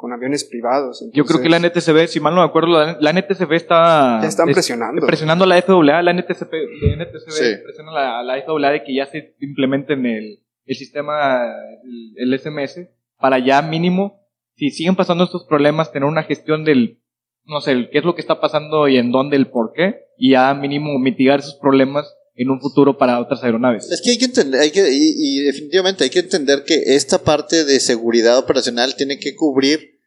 con 0.00 0.14
aviones 0.14 0.44
privados. 0.44 1.04
Yo 1.12 1.26
creo 1.26 1.42
que 1.42 1.50
la 1.50 1.58
NTCB, 1.58 2.06
si 2.06 2.20
mal 2.20 2.34
no 2.34 2.40
me 2.40 2.46
acuerdo, 2.46 2.68
la, 2.70 2.96
la 2.98 3.12
NTCB 3.12 3.52
está... 3.52 4.18
Ya 4.22 4.28
están 4.28 4.48
es- 4.48 4.54
presionando. 4.54 5.06
presionando 5.06 5.44
a 5.44 5.46
la 5.46 5.60
FAA, 5.60 6.00
la 6.02 6.12
NTCP, 6.14 6.52
la 6.82 7.04
NTCB 7.04 7.30
Sí. 7.30 7.44
presiona 7.62 7.90
a 7.90 8.22
la, 8.22 8.36
la 8.36 8.42
FAA 8.42 8.70
de 8.72 8.82
que 8.82 8.94
ya 8.94 9.04
se 9.04 9.34
implementen 9.40 10.06
el, 10.06 10.38
el 10.64 10.76
sistema, 10.76 11.42
el, 11.84 12.32
el 12.32 12.38
SMS, 12.38 12.88
para 13.18 13.38
ya 13.38 13.60
mínimo, 13.60 14.22
si 14.56 14.70
siguen 14.70 14.96
pasando 14.96 15.24
estos 15.24 15.44
problemas, 15.44 15.92
tener 15.92 16.08
una 16.08 16.22
gestión 16.22 16.64
del 16.64 16.96
no 17.44 17.60
sé, 17.60 17.72
el 17.72 17.90
qué 17.90 17.98
es 17.98 18.04
lo 18.04 18.14
que 18.14 18.20
está 18.20 18.40
pasando 18.40 18.86
y 18.88 18.96
en 18.96 19.10
dónde, 19.12 19.36
el 19.36 19.48
por 19.48 19.72
qué, 19.72 20.04
y 20.16 20.30
ya 20.32 20.54
mínimo 20.54 20.98
mitigar 20.98 21.40
esos 21.40 21.56
problemas 21.56 22.16
en 22.42 22.48
un 22.48 22.58
futuro 22.58 22.96
para 22.96 23.20
otras 23.20 23.42
aeronaves. 23.44 23.90
Es 23.90 24.00
que 24.00 24.12
hay 24.12 24.18
que 24.18 24.24
entender, 24.24 24.62
hay 24.62 24.70
que, 24.70 24.90
y, 24.90 25.12
y 25.14 25.44
definitivamente 25.44 26.04
hay 26.04 26.10
que 26.10 26.20
entender 26.20 26.64
que 26.64 26.94
esta 26.94 27.22
parte 27.22 27.66
de 27.66 27.78
seguridad 27.80 28.38
operacional 28.38 28.96
tiene 28.96 29.18
que 29.18 29.36
cubrir 29.36 30.00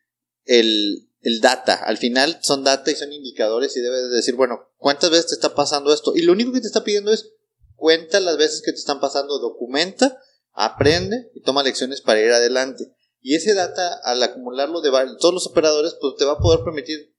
el, 0.46 1.12
el 1.22 1.42
data. 1.42 1.76
Al 1.76 1.98
final 1.98 2.40
son 2.42 2.64
data 2.64 2.90
y 2.90 2.96
son 2.96 3.14
indicadores 3.14 3.78
y 3.78 3.82
debes 3.82 4.10
de 4.10 4.16
decir, 4.16 4.34
bueno, 4.34 4.62
¿cuántas 4.78 5.12
veces 5.12 5.28
te 5.28 5.36
está 5.36 5.54
pasando 5.54 5.94
esto? 5.94 6.14
Y 6.16 6.24
lo 6.24 6.32
único 6.32 6.52
que 6.52 6.62
te 6.62 6.66
está 6.66 6.84
pidiendo 6.84 7.14
es 7.14 7.34
cuenta 7.76 8.20
las 8.20 8.38
veces 8.38 8.64
que 8.66 8.72
te 8.72 8.80
están 8.80 9.00
pasando, 9.00 9.38
documenta, 9.38 10.18
aprende 10.54 11.30
y 11.36 11.42
toma 11.42 11.62
lecciones 11.62 12.02
para 12.02 12.20
ir 12.20 12.32
adelante. 12.32 12.96
Y 13.22 13.36
ese 13.36 13.54
data, 13.54 13.94
al 14.06 14.24
acumularlo 14.24 14.82
de 14.82 14.90
todos 15.20 15.36
los 15.36 15.46
operadores, 15.46 15.96
pues 16.02 16.16
te 16.18 16.26
va 16.26 16.32
a 16.32 16.40
poder 16.40 16.62
permitir 16.64 17.13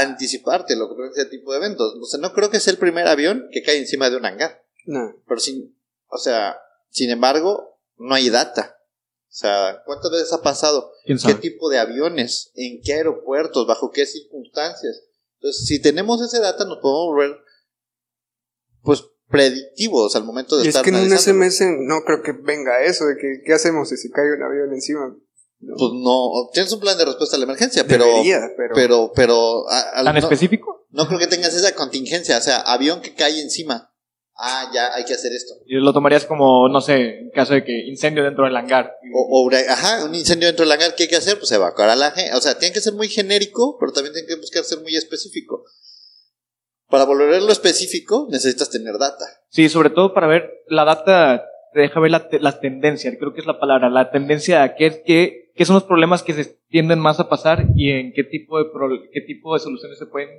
anticiparte 0.00 0.76
lo 0.76 0.88
que 0.88 0.94
ser 1.14 1.26
ese 1.26 1.30
tipo 1.30 1.52
de 1.52 1.58
eventos. 1.58 1.94
O 2.00 2.06
sea, 2.06 2.20
no 2.20 2.32
creo 2.32 2.50
que 2.50 2.60
sea 2.60 2.72
el 2.72 2.78
primer 2.78 3.06
avión 3.06 3.48
que 3.52 3.62
cae 3.62 3.78
encima 3.78 4.10
de 4.10 4.16
un 4.16 4.26
hangar. 4.26 4.64
No. 4.86 5.14
Pero 5.26 5.40
sin, 5.40 5.76
o 6.08 6.18
sea, 6.18 6.58
sin 6.90 7.10
embargo, 7.10 7.78
no 7.96 8.14
hay 8.14 8.30
data. 8.30 8.76
O 9.34 9.36
sea, 9.36 9.82
¿cuántas 9.84 10.12
veces 10.12 10.32
ha 10.32 10.42
pasado? 10.42 10.92
¿Quién 11.04 11.18
¿Qué 11.18 11.34
tipo 11.34 11.68
de 11.68 11.78
aviones? 11.78 12.52
¿En 12.54 12.80
qué 12.82 12.94
aeropuertos? 12.94 13.66
¿Bajo 13.66 13.90
qué 13.90 14.06
circunstancias? 14.06 15.02
Entonces, 15.40 15.66
si 15.66 15.82
tenemos 15.82 16.22
ese 16.22 16.40
data, 16.40 16.64
nos 16.64 16.78
podemos 16.78 17.06
volver, 17.06 17.38
pues, 18.82 19.04
predictivos 19.28 20.14
al 20.14 20.24
momento 20.24 20.56
de 20.56 20.64
Y 20.64 20.68
es 20.68 20.76
estar 20.76 20.84
que 20.84 20.90
en 20.90 20.96
un. 20.96 21.18
SMS 21.18 21.62
no 21.80 22.04
creo 22.04 22.22
que 22.22 22.32
venga 22.32 22.84
eso 22.84 23.06
de 23.06 23.16
que 23.16 23.42
qué 23.44 23.52
hacemos 23.52 23.88
si 23.88 23.96
se 23.96 24.10
cae 24.10 24.32
un 24.32 24.42
avión 24.42 24.72
encima. 24.72 25.16
No. 25.66 25.74
Pues 25.76 25.90
no, 25.94 26.50
tienes 26.52 26.72
un 26.72 26.80
plan 26.80 26.98
de 26.98 27.04
respuesta 27.06 27.36
a 27.36 27.38
la 27.38 27.44
emergencia, 27.44 27.84
pero, 27.88 28.04
Debería, 28.04 28.40
pero, 28.56 28.74
pero, 28.74 29.12
pero, 29.14 29.70
a- 29.70 30.04
¿Tan 30.04 30.14
no, 30.14 30.18
específico? 30.20 30.86
no 30.90 31.06
creo 31.06 31.18
que 31.18 31.26
tengas 31.26 31.54
esa 31.54 31.74
contingencia, 31.74 32.36
o 32.38 32.40
sea, 32.40 32.60
avión 32.60 33.00
que 33.00 33.14
cae 33.14 33.40
encima. 33.40 33.90
Ah, 34.36 34.68
ya, 34.74 34.92
hay 34.94 35.04
que 35.04 35.14
hacer 35.14 35.32
esto. 35.32 35.54
Y 35.64 35.76
lo 35.76 35.92
tomarías 35.92 36.26
como, 36.26 36.68
no 36.68 36.80
sé, 36.80 37.20
en 37.20 37.30
caso 37.30 37.54
de 37.54 37.62
que 37.64 37.86
incendio 37.86 38.24
dentro 38.24 38.44
del 38.44 38.56
hangar. 38.56 38.92
O, 39.14 39.48
ajá, 39.68 40.04
un 40.04 40.14
incendio 40.14 40.48
dentro 40.48 40.64
del 40.64 40.72
hangar, 40.72 40.96
¿qué 40.96 41.04
hay 41.04 41.08
que 41.08 41.16
hacer? 41.16 41.38
Pues 41.38 41.52
evacuar 41.52 41.88
a 41.88 41.94
la 41.96 42.10
gente. 42.10 42.34
O 42.34 42.40
sea, 42.40 42.58
tiene 42.58 42.74
que 42.74 42.80
ser 42.80 42.94
muy 42.94 43.08
genérico, 43.08 43.76
pero 43.78 43.92
también 43.92 44.12
tiene 44.12 44.26
que 44.26 44.34
buscar 44.34 44.64
ser 44.64 44.80
muy 44.80 44.96
específico. 44.96 45.64
Para 46.88 47.04
volverlo 47.04 47.50
específico, 47.50 48.26
necesitas 48.28 48.70
tener 48.70 48.98
data. 48.98 49.24
Sí, 49.50 49.68
sobre 49.68 49.90
todo 49.90 50.12
para 50.12 50.26
ver 50.26 50.50
la 50.66 50.84
data, 50.84 51.44
te 51.74 51.80
deja 51.80 52.00
ver 52.00 52.12
la 52.12 52.26
las 52.40 52.60
tendencias, 52.60 53.16
creo 53.18 53.34
que 53.34 53.40
es 53.40 53.46
la 53.46 53.58
palabra, 53.58 53.90
la 53.90 54.10
tendencia 54.10 54.62
a 54.62 54.74
qué, 54.76 55.02
qué, 55.04 55.50
qué 55.54 55.64
son 55.66 55.74
los 55.74 55.84
problemas 55.84 56.22
que 56.22 56.32
se 56.32 56.56
tienden 56.68 57.00
más 57.00 57.20
a 57.20 57.28
pasar 57.28 57.64
y 57.76 57.90
en 57.90 58.12
qué 58.14 58.24
tipo 58.24 58.58
de, 58.58 58.70
pro- 58.72 59.02
qué 59.12 59.20
tipo 59.20 59.52
de 59.52 59.60
soluciones 59.60 59.98
se 59.98 60.06
pueden 60.06 60.30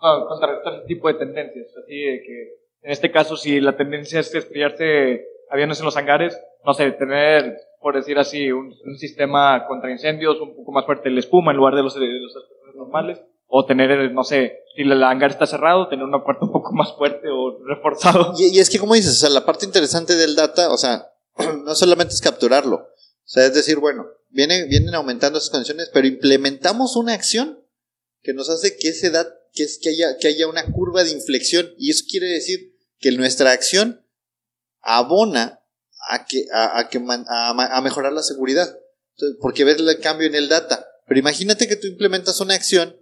ah, 0.00 0.24
contrarrestar 0.28 0.74
ese 0.74 0.86
tipo 0.86 1.08
de 1.08 1.14
tendencias. 1.14 1.68
Así 1.76 2.00
de 2.02 2.22
que, 2.22 2.42
en 2.82 2.90
este 2.90 3.10
caso, 3.12 3.36
si 3.36 3.60
la 3.60 3.76
tendencia 3.76 4.18
es 4.20 4.34
estrellarse 4.34 5.24
aviones 5.50 5.78
en 5.78 5.84
los 5.84 5.96
hangares, 5.96 6.36
no 6.64 6.72
sé, 6.74 6.90
tener, 6.92 7.56
por 7.80 7.94
decir 7.94 8.18
así, 8.18 8.50
un, 8.50 8.74
un 8.84 8.96
sistema 8.98 9.66
contra 9.68 9.90
incendios 9.90 10.40
un 10.40 10.56
poco 10.56 10.72
más 10.72 10.86
fuerte, 10.86 11.10
la 11.10 11.20
espuma 11.20 11.52
en 11.52 11.58
lugar 11.58 11.74
de 11.74 11.82
los, 11.82 11.94
de 11.98 12.06
los 12.06 12.34
normales, 12.74 13.22
o 13.54 13.66
tener, 13.66 14.10
no 14.12 14.24
sé, 14.24 14.60
si 14.74 14.80
el 14.80 15.02
hangar 15.02 15.30
está 15.30 15.46
cerrado, 15.46 15.86
tener 15.86 16.06
una 16.06 16.24
puerta 16.24 16.46
un 16.46 16.52
poco 16.52 16.72
más 16.72 16.96
fuerte 16.96 17.28
o 17.28 17.62
reforzado. 17.66 18.32
Y, 18.38 18.58
es 18.58 18.70
que, 18.70 18.78
como 18.78 18.94
dices, 18.94 19.12
o 19.12 19.16
sea, 19.16 19.28
la 19.28 19.44
parte 19.44 19.66
interesante 19.66 20.16
del 20.16 20.34
data, 20.34 20.72
o 20.72 20.78
sea, 20.78 21.12
no 21.62 21.74
solamente 21.74 22.14
es 22.14 22.22
capturarlo. 22.22 22.76
O 22.76 23.28
sea, 23.28 23.44
es 23.44 23.52
decir, 23.52 23.78
bueno, 23.78 24.06
viene, 24.30 24.64
vienen 24.68 24.94
aumentando 24.94 25.38
esas 25.38 25.50
condiciones, 25.50 25.90
pero 25.92 26.06
implementamos 26.06 26.96
una 26.96 27.12
acción 27.12 27.62
que 28.22 28.32
nos 28.32 28.48
hace 28.48 28.78
que 28.78 28.88
ese 28.88 29.10
dat, 29.10 29.28
que 29.52 29.64
es 29.64 29.78
que 29.78 29.90
haya, 29.90 30.16
que 30.16 30.28
haya 30.28 30.48
una 30.48 30.64
curva 30.72 31.04
de 31.04 31.10
inflexión. 31.10 31.74
Y 31.76 31.90
eso 31.90 32.06
quiere 32.08 32.28
decir 32.28 32.74
que 33.00 33.12
nuestra 33.12 33.52
acción 33.52 34.02
abona 34.80 35.60
a 36.08 36.24
que, 36.24 36.46
a, 36.54 36.88
que 36.88 37.04
a, 37.28 37.80
mejorar 37.82 38.14
la 38.14 38.22
seguridad. 38.22 38.78
Porque 39.42 39.64
ves 39.64 39.76
el 39.76 40.00
cambio 40.00 40.26
en 40.26 40.36
el 40.36 40.48
data. 40.48 40.88
Pero 41.06 41.20
imagínate 41.20 41.68
que 41.68 41.76
tú 41.76 41.86
implementas 41.86 42.40
una 42.40 42.54
acción 42.54 43.01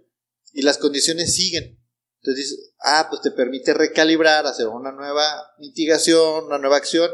y 0.53 0.61
las 0.61 0.77
condiciones 0.77 1.35
siguen. 1.35 1.79
Entonces 2.21 2.71
ah, 2.83 3.07
pues 3.09 3.21
te 3.21 3.31
permite 3.31 3.73
recalibrar, 3.73 4.45
hacer 4.45 4.67
una 4.67 4.91
nueva 4.91 5.23
mitigación, 5.59 6.45
una 6.45 6.57
nueva 6.57 6.77
acción, 6.77 7.09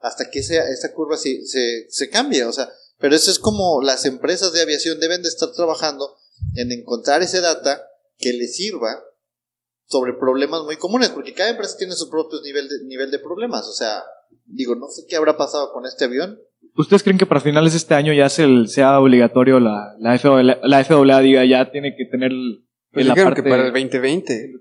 hasta 0.00 0.30
que 0.30 0.40
esa, 0.40 0.68
esa 0.68 0.92
curva 0.92 1.16
se, 1.16 1.44
se, 1.46 1.86
se 1.88 2.10
cambie. 2.10 2.44
O 2.44 2.52
sea, 2.52 2.70
pero 2.98 3.16
eso 3.16 3.30
es 3.30 3.38
como 3.38 3.82
las 3.82 4.04
empresas 4.04 4.52
de 4.52 4.62
aviación 4.62 5.00
deben 5.00 5.22
de 5.22 5.28
estar 5.28 5.50
trabajando 5.52 6.16
en 6.54 6.72
encontrar 6.72 7.22
ese 7.22 7.40
data 7.40 7.82
que 8.18 8.32
les 8.32 8.56
sirva 8.56 9.02
sobre 9.86 10.14
problemas 10.14 10.62
muy 10.62 10.76
comunes, 10.76 11.10
porque 11.10 11.34
cada 11.34 11.50
empresa 11.50 11.76
tiene 11.76 11.94
su 11.94 12.08
propio 12.08 12.40
nivel 12.42 12.68
de, 12.68 12.84
nivel 12.86 13.10
de 13.10 13.18
problemas. 13.18 13.66
O 13.68 13.72
sea, 13.72 14.02
digo, 14.46 14.74
no 14.74 14.88
sé 14.88 15.02
qué 15.08 15.16
habrá 15.16 15.36
pasado 15.36 15.72
con 15.72 15.84
este 15.84 16.04
avión. 16.04 16.38
¿Ustedes 16.76 17.02
creen 17.02 17.18
que 17.18 17.26
para 17.26 17.40
finales 17.40 17.72
de 17.72 17.78
este 17.78 17.94
año 17.94 18.12
ya 18.12 18.28
sea 18.28 18.98
obligatorio 18.98 19.60
la, 19.60 19.94
la, 19.98 20.18
FAA, 20.18 20.42
la 20.42 20.84
FAA 20.84 21.20
diga 21.20 21.44
ya 21.44 21.70
tiene 21.70 21.94
que 21.96 22.06
tener 22.06 22.32
el- 23.02 23.06
Pues 23.06 23.06
la 23.06 23.14
parte- 23.24 23.42
que 23.42 23.48
para 23.48 23.66
el 23.66 23.72
2020. 23.72 24.52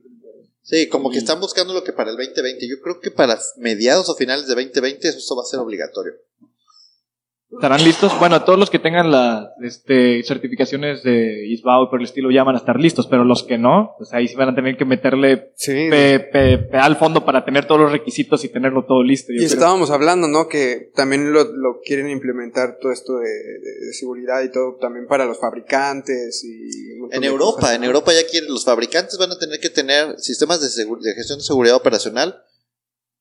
Sí, 0.61 0.87
como 0.87 1.11
que 1.11 1.17
están 1.17 1.39
buscando 1.41 1.73
lo 1.73 1.83
que 1.83 1.91
para 1.93 2.11
el 2.11 2.17
2020. 2.17 2.67
Yo 2.69 2.79
creo 2.81 2.99
que 3.01 3.11
para 3.11 3.37
mediados 3.57 4.07
o 4.09 4.15
finales 4.15 4.47
de 4.47 4.55
2020 4.55 5.09
eso 5.09 5.35
va 5.35 5.41
a 5.41 5.45
ser 5.45 5.59
obligatorio. 5.59 6.13
¿Estarán 7.51 7.83
listos? 7.83 8.17
Bueno, 8.17 8.43
todos 8.43 8.57
los 8.57 8.71
que 8.71 8.79
tengan 8.79 9.11
las 9.11 9.49
este, 9.61 10.23
certificaciones 10.23 11.03
de 11.03 11.45
ISBAO 11.49 11.83
y 11.83 11.89
por 11.91 11.99
el 11.99 12.05
estilo 12.05 12.31
ya 12.31 12.43
van 12.43 12.55
a 12.55 12.57
estar 12.57 12.79
listos, 12.79 13.05
pero 13.05 13.23
los 13.23 13.43
que 13.43 13.59
no, 13.59 13.93
pues 13.99 14.11
ahí 14.11 14.27
sí 14.27 14.33
van 14.35 14.49
a 14.49 14.55
tener 14.55 14.75
que 14.75 14.85
meterle 14.85 15.51
Sí. 15.55 15.87
pe, 15.91 16.19
pe- 16.19 16.57
pe 16.57 16.77
al 16.77 16.95
fondo 16.95 17.23
para 17.25 17.45
tener 17.45 17.65
todos 17.67 17.79
los 17.81 17.91
requisitos 17.91 18.43
y 18.43 18.49
tenerlo 18.49 18.85
todo 18.87 19.03
listo. 19.03 19.27
yo 19.31 19.35
Y 19.35 19.45
creo. 19.45 19.49
estábamos 19.49 19.91
hablando, 19.91 20.27
¿no? 20.27 20.47
Que 20.47 20.89
también 20.95 21.31
lo, 21.31 21.43
lo 21.43 21.79
quieren 21.85 22.09
implementar 22.09 22.79
todo 22.81 22.91
esto 22.91 23.17
de, 23.19 23.29
de- 23.29 23.85
de 23.85 23.93
seguridad 23.93 24.41
y 24.41 24.51
todo 24.51 24.77
también 24.81 25.05
para 25.05 25.25
los 25.27 25.39
fabricantes 25.39 26.43
y 26.43 26.82
En 27.17 27.23
Europa, 27.23 27.59
cosas, 27.61 27.75
en. 27.75 27.83
Europa 27.83 28.11
ya 28.13 28.25
quieren, 28.29 28.49
los 28.51 28.65
fabricantes 28.65 29.17
van 29.17 29.31
a 29.31 29.37
tener 29.37 29.59
que 29.59 29.69
tener 29.69 30.19
sistemas 30.19 30.59
de, 30.61 30.67
gestión 31.15 31.39
de 31.39 31.43
seguridad 31.45 31.75
operacional 31.75 32.43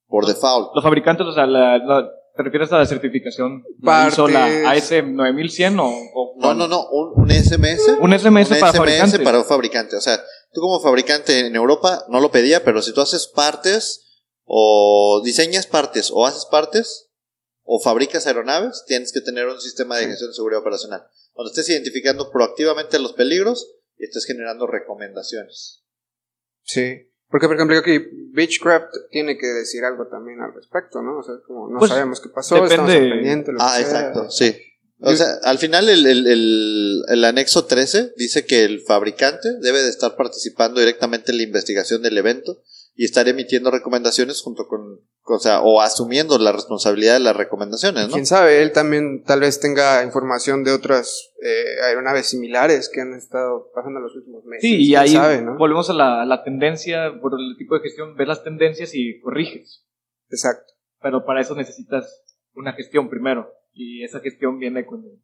por 0.06 0.26
default. 0.26 0.70
Los 0.74 0.84
fabricantes, 0.84 1.26
o 1.26 1.32
sea, 1.32 1.46
la- 1.46 1.78
la- 1.78 2.08
¿te 2.36 2.42
refieres 2.42 2.72
a 2.72 2.78
la 2.78 2.86
certificación? 2.86 3.62
¿La 3.80 4.08
hizo 4.08 4.26
la 4.28 4.40
Partes. 4.64 4.92
AS 4.92 5.04
9100 5.04 5.78
o, 5.80 5.84
o 6.14 6.34
No, 6.38 6.54
no, 6.54 6.66
no, 6.68 6.86
un, 6.90 7.12
un 7.22 7.30
SMS. 7.30 7.98
Un 8.00 8.18
SMS 8.18 8.50
un 8.50 8.60
para 8.60 8.72
SMS 8.72 9.18
para 9.20 9.38
un 9.38 9.44
fabricante. 9.44 9.96
O 9.96 10.00
sea, 10.00 10.22
tú 10.52 10.60
como 10.60 10.80
fabricante 10.80 11.46
en 11.46 11.54
Europa 11.56 12.04
no 12.08 12.20
lo 12.20 12.30
pedía, 12.30 12.64
pero 12.64 12.80
si 12.82 12.92
tú 12.92 13.00
haces 13.00 13.26
partes 13.26 14.06
o 14.44 15.20
diseñas 15.24 15.66
partes 15.66 16.10
o 16.12 16.26
haces 16.26 16.46
partes 16.46 17.10
o 17.64 17.78
fabricas 17.80 18.26
aeronaves, 18.26 18.84
tienes 18.86 19.12
que 19.12 19.20
tener 19.20 19.46
un 19.46 19.60
sistema 19.60 19.96
de 19.98 20.06
gestión 20.06 20.30
de 20.30 20.34
seguridad 20.34 20.60
operacional. 20.62 21.06
Donde 21.34 21.50
estés 21.50 21.68
identificando 21.70 22.30
proactivamente 22.30 22.98
los 22.98 23.12
peligros 23.12 23.70
y 23.96 24.04
estés 24.04 24.24
generando 24.26 24.66
recomendaciones. 24.66 25.84
Sí. 26.62 27.08
Porque, 27.28 27.46
por 27.46 27.56
ejemplo, 27.56 27.80
creo 27.80 27.82
que 27.82 28.10
Beechcraft 28.32 28.92
tiene 29.10 29.38
que 29.38 29.46
decir 29.46 29.84
algo 29.84 30.06
también 30.08 30.40
al 30.42 30.54
respecto, 30.54 31.00
¿no? 31.02 31.18
O 31.18 31.22
sea, 31.22 31.34
como 31.46 31.70
no 31.70 31.78
Pues, 31.78 31.90
sabemos 31.90 32.20
qué 32.20 32.28
pasó, 32.28 32.56
depende- 32.56 32.74
estamos 32.74 32.90
al 32.92 33.10
pendiente, 33.10 33.52
lo 33.52 33.58
que 33.58 33.64
Ah, 33.64 33.70
sea. 33.76 33.80
exacto, 33.80 34.30
sí. 34.30 34.56
O 35.04 35.12
sea, 35.16 35.26
al 35.42 35.58
final 35.58 35.88
el, 35.88 36.06
el, 36.06 36.26
el, 36.28 37.02
el 37.08 37.24
anexo 37.24 37.64
13 37.64 38.12
dice 38.16 38.44
que 38.46 38.64
el 38.64 38.82
fabricante 38.82 39.48
debe 39.60 39.82
de 39.82 39.88
estar 39.88 40.14
participando 40.14 40.78
directamente 40.78 41.32
en 41.32 41.38
la 41.38 41.42
investigación 41.42 42.02
del 42.02 42.18
evento 42.18 42.62
y 42.94 43.04
estar 43.06 43.26
emitiendo 43.26 43.70
recomendaciones 43.72 44.40
junto 44.42 44.68
con, 44.68 45.00
o 45.24 45.38
sea, 45.38 45.62
o 45.62 45.80
asumiendo 45.80 46.38
la 46.38 46.52
responsabilidad 46.52 47.14
de 47.14 47.20
las 47.20 47.36
recomendaciones, 47.36 48.08
¿no? 48.08 48.14
Quién 48.14 48.26
sabe, 48.26 48.62
él 48.62 48.72
también 48.72 49.22
tal 49.24 49.40
vez 49.40 49.60
tenga 49.60 50.02
información 50.04 50.64
de 50.64 50.72
otras 50.72 51.32
eh, 51.42 51.80
aeronaves 51.86 52.26
similares 52.26 52.90
que 52.92 53.00
han 53.00 53.14
estado 53.14 53.70
pasando 53.74 54.00
los 54.00 54.14
últimos 54.16 54.44
meses. 54.44 54.62
Sí, 54.62 54.82
y 54.82 54.88
quién 54.88 55.00
ahí 55.00 55.08
sabe, 55.10 55.42
¿no? 55.42 55.56
volvemos 55.56 55.88
a 55.90 55.94
la, 55.94 56.24
la 56.24 56.42
tendencia, 56.42 57.12
por 57.20 57.32
el 57.38 57.56
tipo 57.56 57.74
de 57.76 57.82
gestión, 57.82 58.16
ves 58.16 58.28
las 58.28 58.42
tendencias 58.42 58.90
y 58.94 59.20
corriges. 59.20 59.84
Exacto. 60.28 60.72
Pero 61.00 61.24
para 61.24 61.40
eso 61.40 61.54
necesitas 61.54 62.22
una 62.54 62.72
gestión 62.72 63.08
primero. 63.08 63.52
Y 63.72 64.04
esa 64.04 64.20
gestión 64.20 64.58
viene 64.58 64.84
con 64.84 65.04
el 65.04 65.18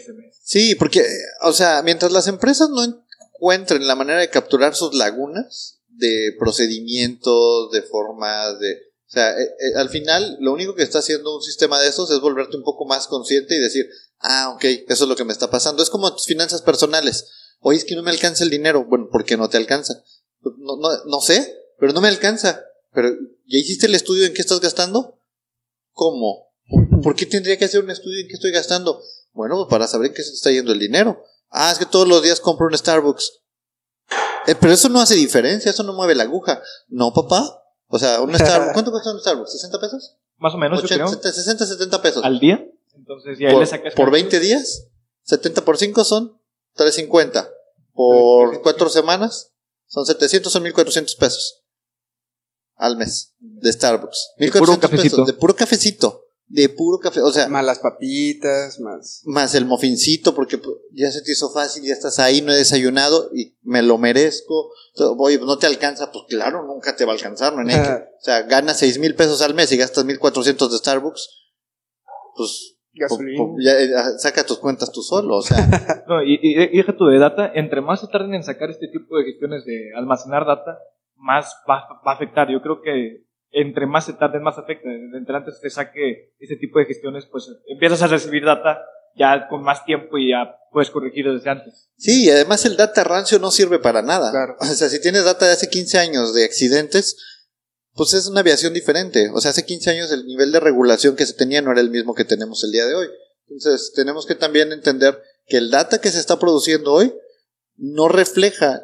SMS. 0.00 0.40
Sí, 0.42 0.74
porque, 0.74 1.02
o 1.42 1.52
sea, 1.52 1.82
mientras 1.82 2.12
las 2.12 2.28
empresas 2.28 2.68
no 2.70 2.84
encuentren 2.84 3.86
la 3.86 3.96
manera 3.96 4.20
de 4.20 4.30
capturar 4.30 4.74
sus 4.74 4.94
lagunas 4.94 5.82
de 5.88 6.34
procedimientos, 6.38 7.70
de 7.72 7.82
formas, 7.82 8.58
de... 8.60 8.85
O 9.08 9.10
sea, 9.10 9.30
eh, 9.38 9.44
eh, 9.44 9.76
al 9.76 9.88
final 9.88 10.36
lo 10.40 10.52
único 10.52 10.74
que 10.74 10.82
está 10.82 10.98
haciendo 10.98 11.36
un 11.36 11.42
sistema 11.42 11.80
de 11.80 11.88
esos 11.88 12.10
es 12.10 12.20
volverte 12.20 12.56
un 12.56 12.64
poco 12.64 12.86
más 12.86 13.06
consciente 13.06 13.54
y 13.54 13.60
decir, 13.60 13.86
ah, 14.18 14.50
ok, 14.54 14.64
eso 14.88 15.04
es 15.04 15.08
lo 15.08 15.14
que 15.16 15.24
me 15.24 15.32
está 15.32 15.48
pasando. 15.48 15.82
Es 15.82 15.90
como 15.90 16.12
tus 16.14 16.26
finanzas 16.26 16.62
personales. 16.62 17.28
Oye, 17.60 17.78
es 17.78 17.84
que 17.84 17.94
no 17.94 18.02
me 18.02 18.10
alcanza 18.10 18.42
el 18.44 18.50
dinero. 18.50 18.84
Bueno, 18.84 19.08
¿por 19.10 19.24
qué 19.24 19.36
no 19.36 19.48
te 19.48 19.56
alcanza? 19.56 20.02
No, 20.42 20.76
no, 20.76 20.88
no 21.06 21.20
sé, 21.20 21.56
pero 21.78 21.92
no 21.92 22.00
me 22.00 22.08
alcanza. 22.08 22.62
Pero, 22.92 23.10
¿ya 23.46 23.58
hiciste 23.58 23.86
el 23.86 23.94
estudio 23.94 24.26
en 24.26 24.34
qué 24.34 24.40
estás 24.42 24.60
gastando? 24.60 25.20
¿Cómo? 25.92 26.52
¿Por- 26.68 27.00
¿Por 27.02 27.14
qué 27.16 27.26
tendría 27.26 27.56
que 27.58 27.64
hacer 27.66 27.82
un 27.82 27.90
estudio 27.90 28.20
en 28.20 28.26
qué 28.28 28.34
estoy 28.34 28.50
gastando? 28.50 29.00
Bueno, 29.32 29.54
pues 29.56 29.68
para 29.70 29.86
saber 29.86 30.08
en 30.08 30.14
qué 30.14 30.22
se 30.24 30.32
está 30.32 30.50
yendo 30.50 30.72
el 30.72 30.78
dinero. 30.80 31.22
Ah, 31.50 31.70
es 31.70 31.78
que 31.78 31.86
todos 31.86 32.08
los 32.08 32.22
días 32.22 32.40
compro 32.40 32.66
un 32.66 32.76
Starbucks. 32.76 33.32
Eh, 34.48 34.54
pero 34.60 34.72
eso 34.72 34.88
no 34.88 35.00
hace 35.00 35.14
diferencia, 35.14 35.70
eso 35.70 35.82
no 35.84 35.92
mueve 35.92 36.14
la 36.14 36.24
aguja. 36.24 36.60
No, 36.88 37.12
papá. 37.12 37.62
O 37.88 37.98
sea, 37.98 38.20
un 38.20 38.34
Starbucks, 38.34 38.72
¿cuánto 38.74 38.90
cuesta 38.90 39.12
un 39.12 39.20
Starbucks? 39.20 39.70
¿60 39.70 39.80
pesos? 39.80 40.16
Más 40.38 40.54
o 40.54 40.58
menos, 40.58 40.80
yo 40.80 40.86
80, 40.86 41.04
creo. 41.04 41.08
70, 41.08 41.32
60, 41.32 41.66
70 41.66 42.02
pesos. 42.02 42.24
Al 42.24 42.38
día. 42.38 42.64
Entonces, 42.94 43.38
ya 43.38 43.50
por, 43.50 43.60
le 43.60 43.66
sacas. 43.66 43.94
por 43.94 44.10
20 44.10 44.40
días, 44.40 44.88
70 45.22 45.64
por 45.64 45.76
5 45.76 46.04
son 46.04 46.40
350. 46.74 47.48
Por 47.92 48.62
4 48.62 48.88
semanas 48.88 49.52
son 49.86 50.04
700, 50.04 50.52
son 50.52 50.62
1400 50.64 51.14
pesos 51.16 51.62
al 52.76 52.96
mes 52.96 53.34
de 53.38 53.72
Starbucks. 53.72 54.32
De 54.38 54.50
puro 54.50 54.72
1400 54.72 54.78
cafecito. 54.90 55.16
pesos 55.16 55.26
de 55.26 55.32
puro 55.32 55.56
cafecito. 55.56 56.25
De 56.48 56.68
puro 56.68 56.98
café. 57.00 57.20
O 57.22 57.32
sea, 57.32 57.48
Más 57.48 57.64
las 57.64 57.80
papitas, 57.80 58.78
más. 58.78 59.22
más 59.24 59.54
el 59.56 59.64
mofincito, 59.64 60.32
porque 60.34 60.58
pues, 60.58 60.76
ya 60.92 61.10
se 61.10 61.22
te 61.22 61.32
hizo 61.32 61.50
fácil, 61.52 61.82
ya 61.82 61.92
estás 61.92 62.20
ahí, 62.20 62.40
no 62.40 62.52
he 62.52 62.56
desayunado 62.56 63.30
y 63.34 63.56
me 63.62 63.82
lo 63.82 63.98
merezco. 63.98 64.70
Oye, 65.18 65.38
no 65.40 65.58
te 65.58 65.66
alcanza, 65.66 66.12
pues 66.12 66.24
claro, 66.28 66.64
nunca 66.64 66.94
te 66.94 67.04
va 67.04 67.12
a 67.12 67.14
alcanzar, 67.16 67.52
no 67.54 67.62
O 67.62 68.20
sea, 68.20 68.42
ganas 68.42 68.78
6 68.78 68.98
mil 69.00 69.14
pesos 69.16 69.42
al 69.42 69.54
mes 69.54 69.72
y 69.72 69.76
gastas 69.76 70.04
1400 70.04 70.70
de 70.70 70.78
Starbucks, 70.78 71.28
pues 72.36 72.76
Gasolina. 72.94 73.38
po- 73.38 73.48
po- 73.54 73.56
ya, 73.60 73.72
eh, 73.78 73.90
saca 74.18 74.44
tus 74.46 74.58
cuentas 74.58 74.90
tú 74.92 75.02
solo, 75.02 75.36
o 75.38 75.42
sea, 75.42 75.56
No, 76.08 76.22
y, 76.22 76.34
y, 76.40 76.78
y 76.80 76.84
tú 76.96 77.06
de 77.06 77.18
data, 77.18 77.50
entre 77.54 77.80
más 77.80 78.00
se 78.00 78.06
tarden 78.06 78.34
en 78.34 78.44
sacar 78.44 78.70
este 78.70 78.86
tipo 78.88 79.18
de 79.18 79.24
gestiones 79.24 79.64
de 79.64 79.90
almacenar 79.96 80.46
data, 80.46 80.78
más 81.16 81.52
va, 81.68 81.82
va 82.06 82.12
a 82.12 82.14
afectar. 82.14 82.48
Yo 82.50 82.62
creo 82.62 82.80
que 82.82 83.25
entre 83.56 83.86
más 83.86 84.04
se 84.04 84.12
tarden, 84.12 84.42
más 84.42 84.58
afecta. 84.58 84.86
Entre 84.90 85.34
antes 85.34 85.58
te 85.62 85.70
saque 85.70 86.34
ese 86.38 86.56
tipo 86.56 86.78
de 86.78 86.84
gestiones, 86.84 87.24
pues 87.24 87.50
empiezas 87.66 88.02
a 88.02 88.06
recibir 88.06 88.44
data 88.44 88.82
ya 89.16 89.48
con 89.48 89.62
más 89.62 89.82
tiempo 89.86 90.18
y 90.18 90.30
ya 90.32 90.58
puedes 90.70 90.90
corregir 90.90 91.24
desde 91.32 91.48
antes. 91.48 91.88
sí, 91.96 92.26
y 92.26 92.30
además 92.30 92.66
el 92.66 92.76
data 92.76 93.02
rancio 93.02 93.38
no 93.38 93.50
sirve 93.50 93.78
para 93.78 94.02
nada. 94.02 94.30
Claro. 94.30 94.56
O 94.60 94.64
sea, 94.66 94.90
si 94.90 95.00
tienes 95.00 95.24
data 95.24 95.46
de 95.46 95.52
hace 95.52 95.70
15 95.70 95.98
años 95.98 96.34
de 96.34 96.44
accidentes, 96.44 97.16
pues 97.94 98.12
es 98.12 98.26
una 98.26 98.40
aviación 98.40 98.74
diferente. 98.74 99.30
O 99.32 99.40
sea, 99.40 99.52
hace 99.52 99.64
15 99.64 99.90
años 99.90 100.12
el 100.12 100.26
nivel 100.26 100.52
de 100.52 100.60
regulación 100.60 101.16
que 101.16 101.24
se 101.24 101.32
tenía 101.32 101.62
no 101.62 101.72
era 101.72 101.80
el 101.80 101.88
mismo 101.88 102.14
que 102.14 102.26
tenemos 102.26 102.62
el 102.62 102.72
día 102.72 102.84
de 102.84 102.94
hoy. 102.94 103.08
Entonces, 103.48 103.94
tenemos 103.94 104.26
que 104.26 104.34
también 104.34 104.70
entender 104.70 105.18
que 105.46 105.56
el 105.56 105.70
data 105.70 105.98
que 105.98 106.10
se 106.10 106.20
está 106.20 106.38
produciendo 106.38 106.92
hoy 106.92 107.14
no 107.76 108.08
refleja 108.08 108.82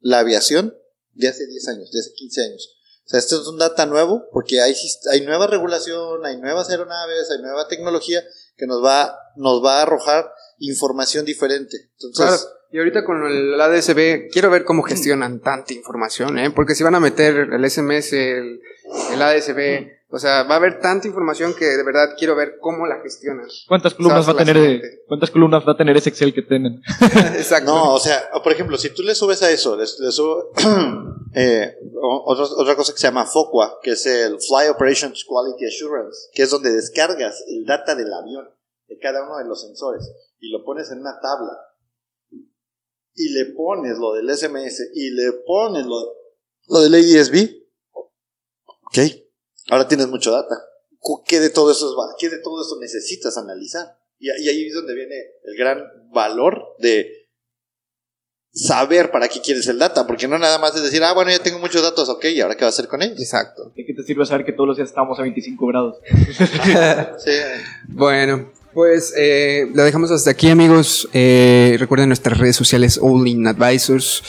la 0.00 0.18
aviación 0.18 0.76
de 1.12 1.28
hace 1.28 1.46
10 1.46 1.68
años, 1.68 1.92
de 1.92 2.00
hace 2.00 2.12
15 2.12 2.42
años. 2.42 2.79
O 3.10 3.12
sea, 3.12 3.18
esto 3.18 3.40
es 3.40 3.48
un 3.48 3.58
data 3.58 3.86
nuevo 3.86 4.28
porque 4.32 4.60
hay, 4.60 4.72
hay 5.10 5.22
nueva 5.22 5.48
regulación, 5.48 6.24
hay 6.24 6.36
nuevas 6.36 6.70
aeronaves, 6.70 7.28
hay 7.32 7.42
nueva 7.42 7.66
tecnología 7.66 8.22
que 8.56 8.68
nos 8.68 8.84
va, 8.84 9.18
nos 9.34 9.64
va 9.64 9.80
a 9.80 9.82
arrojar 9.82 10.32
información 10.58 11.24
diferente. 11.24 11.90
Entonces, 11.94 12.42
Claro. 12.42 12.60
Y 12.72 12.78
ahorita 12.78 13.04
con 13.04 13.26
el 13.26 13.60
ADSB, 13.60 14.30
quiero 14.30 14.48
ver 14.48 14.62
cómo 14.62 14.84
gestionan 14.84 15.40
tanta 15.40 15.74
información, 15.74 16.38
¿eh? 16.38 16.52
Porque 16.52 16.76
si 16.76 16.84
van 16.84 16.94
a 16.94 17.00
meter 17.00 17.48
el 17.52 17.68
SMS, 17.68 18.12
el, 18.12 18.60
el 19.12 19.20
ADSB, 19.20 19.88
o 20.12 20.18
sea, 20.18 20.42
va 20.42 20.54
a 20.54 20.58
haber 20.58 20.80
tanta 20.80 21.06
información 21.06 21.54
que 21.54 21.64
de 21.64 21.84
verdad 21.84 22.16
quiero 22.18 22.34
ver 22.34 22.58
cómo 22.60 22.84
la 22.84 23.00
gestionan. 23.00 23.46
¿Cuántas 23.68 23.94
columnas 23.94 24.28
va 24.28 24.32
a 24.32 24.44
tener, 24.44 25.04
cuántas 25.06 25.30
columnas 25.30 25.62
va 25.66 25.72
a 25.72 25.76
tener 25.76 25.96
ese 25.96 26.08
Excel 26.08 26.34
que 26.34 26.42
tienen? 26.42 26.82
Exacto. 27.36 27.72
No, 27.72 27.94
o 27.94 28.00
sea, 28.00 28.28
por 28.42 28.50
ejemplo, 28.50 28.76
si 28.76 28.90
tú 28.90 29.02
le 29.02 29.14
subes 29.14 29.40
a 29.44 29.50
eso, 29.52 29.76
le, 29.76 29.82
le 29.82 30.10
subo 30.10 30.50
eh, 31.34 31.76
otra, 32.02 32.44
otra 32.44 32.74
cosa 32.74 32.92
que 32.92 32.98
se 32.98 33.06
llama 33.06 33.24
FOCUA, 33.24 33.78
que 33.82 33.92
es 33.92 34.04
el 34.04 34.38
Fly 34.40 34.68
Operations 34.70 35.24
Quality 35.24 35.66
Assurance, 35.66 36.28
que 36.32 36.42
es 36.42 36.50
donde 36.50 36.72
descargas 36.72 37.44
el 37.46 37.64
data 37.64 37.94
del 37.94 38.12
avión, 38.12 38.48
de 38.88 38.98
cada 38.98 39.22
uno 39.22 39.38
de 39.38 39.44
los 39.44 39.62
sensores, 39.62 40.10
y 40.40 40.50
lo 40.50 40.64
pones 40.64 40.90
en 40.90 40.98
una 40.98 41.20
tabla, 41.20 41.56
y 43.14 43.32
le 43.32 43.44
pones 43.54 43.96
lo 43.96 44.14
del 44.14 44.28
SMS, 44.36 44.90
y 44.92 45.10
le 45.10 45.34
pones 45.46 45.86
lo, 45.86 46.16
lo 46.66 46.80
del 46.80 46.94
ADSB, 46.96 47.48
ok, 47.92 48.98
ahora 49.70 49.88
tienes 49.88 50.08
mucho 50.08 50.32
data. 50.32 50.54
¿Qué 51.26 51.40
de 51.40 51.50
todo 51.50 51.70
eso, 51.70 51.88
es 51.88 51.94
va- 51.98 52.14
qué 52.18 52.28
de 52.28 52.38
todo 52.38 52.60
eso 52.62 52.76
necesitas 52.80 53.36
analizar? 53.38 53.96
Y, 54.18 54.26
y 54.28 54.48
ahí 54.48 54.66
es 54.66 54.74
donde 54.74 54.94
viene 54.94 55.14
el 55.44 55.56
gran 55.56 55.82
valor 56.12 56.60
de 56.78 57.08
saber 58.52 59.10
para 59.10 59.28
qué 59.28 59.40
quieres 59.40 59.66
el 59.68 59.78
data, 59.78 60.06
porque 60.06 60.26
no 60.26 60.36
nada 60.38 60.58
más 60.58 60.74
es 60.74 60.82
decir, 60.82 61.02
ah, 61.04 61.12
bueno, 61.14 61.30
ya 61.30 61.38
tengo 61.38 61.58
muchos 61.60 61.82
datos, 61.82 62.08
ok, 62.08 62.24
¿y 62.26 62.40
ahora 62.40 62.56
qué 62.56 62.62
va 62.62 62.66
a 62.66 62.70
hacer 62.70 62.88
con 62.88 63.00
ellos? 63.00 63.18
Exacto. 63.20 63.72
¿De 63.76 63.84
qué 63.86 63.94
te 63.94 64.02
sirve 64.02 64.26
saber 64.26 64.44
que 64.44 64.52
todos 64.52 64.66
los 64.68 64.76
días 64.76 64.88
estamos 64.88 65.18
a 65.18 65.22
25 65.22 65.66
grados? 65.66 65.98
Sí. 67.24 67.30
Bueno, 67.88 68.52
pues 68.74 69.14
eh, 69.16 69.68
lo 69.72 69.84
dejamos 69.84 70.10
hasta 70.10 70.30
aquí, 70.32 70.48
amigos. 70.48 71.08
Eh, 71.12 71.76
recuerden 71.78 72.08
nuestras 72.08 72.38
redes 72.38 72.56
sociales, 72.56 72.98
All 73.00 73.26
In 73.28 73.46
Advisors, 73.46 74.22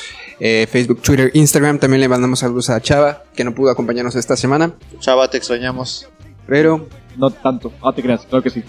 eh, 0.43 0.67
Facebook, 0.69 1.04
Twitter, 1.04 1.30
Instagram. 1.36 1.77
También 1.77 2.01
le 2.01 2.10
mandamos 2.10 2.39
saludos 2.39 2.71
a 2.71 2.82
Chava, 2.82 3.23
que 3.36 3.43
no 3.43 3.54
pudo 3.54 3.69
acompañarnos 3.69 4.15
esta 4.15 4.36
semana. 4.36 4.73
Chava, 4.99 5.30
te 5.30 5.38
extrañamos. 5.38 6.10
Pero, 6.47 6.88
No 7.15 7.30
tanto. 7.30 7.71
Ah, 7.84 7.93
te 7.93 8.01
creas, 8.01 8.25
claro 8.25 8.41
que 8.41 8.49
sí. 8.49 8.63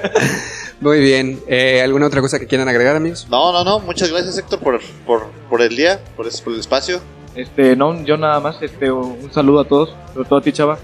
muy 0.80 0.98
bien. 1.00 1.38
Eh, 1.46 1.80
¿Alguna 1.82 2.06
otra 2.06 2.20
cosa 2.20 2.40
que 2.40 2.48
quieran 2.48 2.68
agregar, 2.68 2.96
amigos? 2.96 3.28
No, 3.30 3.52
no, 3.52 3.62
no, 3.62 3.78
muchas 3.78 4.10
gracias 4.10 4.36
Héctor 4.38 4.58
por, 4.58 4.80
por, 5.06 5.26
por 5.48 5.62
el 5.62 5.76
día, 5.76 6.00
por, 6.16 6.26
por 6.42 6.52
el 6.52 6.58
espacio. 6.58 7.00
Este, 7.36 7.76
no, 7.76 8.04
yo 8.04 8.16
nada 8.16 8.40
más, 8.40 8.60
este, 8.60 8.90
un 8.90 9.32
saludo 9.32 9.60
a 9.60 9.68
todos, 9.68 9.94
sobre 10.12 10.28
todo 10.28 10.40
a 10.40 10.42
ti, 10.42 10.50
chava. 10.52 10.78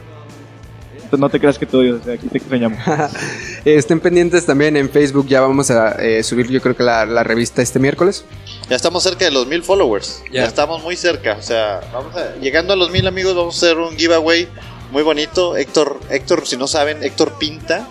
No 1.19 1.29
te 1.29 1.39
creas 1.41 1.59
que 1.59 1.67
te 1.67 1.77
odio, 1.77 1.97
o 2.01 2.05
sea, 2.05 2.15
aquí 2.15 2.27
te 2.29 2.39
extrañamos. 2.39 2.79
Estén 3.65 4.01
pendientes 4.01 4.47
también 4.47 4.77
en 4.77 4.91
Facebook. 4.91 5.27
Ya 5.29 5.41
vamos 5.41 5.71
a 5.71 5.93
eh, 6.03 6.23
subir, 6.23 6.49
yo 6.51 6.61
creo 6.61 6.77
que 6.77 6.83
la, 6.83 7.07
la 7.07 7.23
revista 7.23 7.63
este 7.63 7.79
miércoles. 7.79 8.25
Ya 8.69 8.77
estamos 8.77 9.03
cerca 9.03 9.25
de 9.25 9.31
los 9.31 9.47
mil 9.47 9.63
followers. 9.63 10.23
Ya, 10.27 10.43
Ya. 10.43 10.47
estamos 10.47 10.83
muy 10.83 10.97
cerca. 10.97 11.37
O 11.39 11.43
sea, 11.43 11.81
vamos 11.93 12.15
a, 12.17 12.37
llegando 12.41 12.73
a 12.73 12.77
los 12.77 12.91
mil 12.91 13.07
amigos, 13.07 13.35
vamos 13.35 13.55
a 13.63 13.67
hacer 13.67 13.79
un 13.79 13.97
giveaway 13.97 14.49
muy 14.91 15.03
bonito. 15.03 15.57
Héctor, 15.57 15.99
Héctor, 16.11 16.47
si 16.47 16.57
no 16.57 16.67
saben, 16.67 17.03
Héctor 17.03 17.39
pinta. 17.39 17.89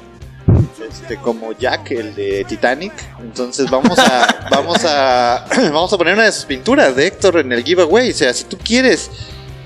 Este, 0.90 1.18
como 1.18 1.54
Jack, 1.54 1.92
el 1.92 2.14
de 2.14 2.46
Titanic. 2.48 2.94
Entonces 3.20 3.70
vamos 3.70 3.98
a, 3.98 4.48
vamos 4.52 4.84
a, 4.86 5.46
vamos 5.72 5.92
a 5.94 5.98
poner 5.98 6.14
una 6.14 6.26
de 6.26 6.32
sus 6.32 6.46
pinturas 6.46 6.96
de 6.96 7.08
Héctor 7.08 7.38
en 7.40 7.52
el 7.52 7.64
giveaway. 7.64 8.12
O 8.12 8.14
sea, 8.14 8.34
si 8.34 8.44
tú 8.44 8.58
quieres 8.58 9.10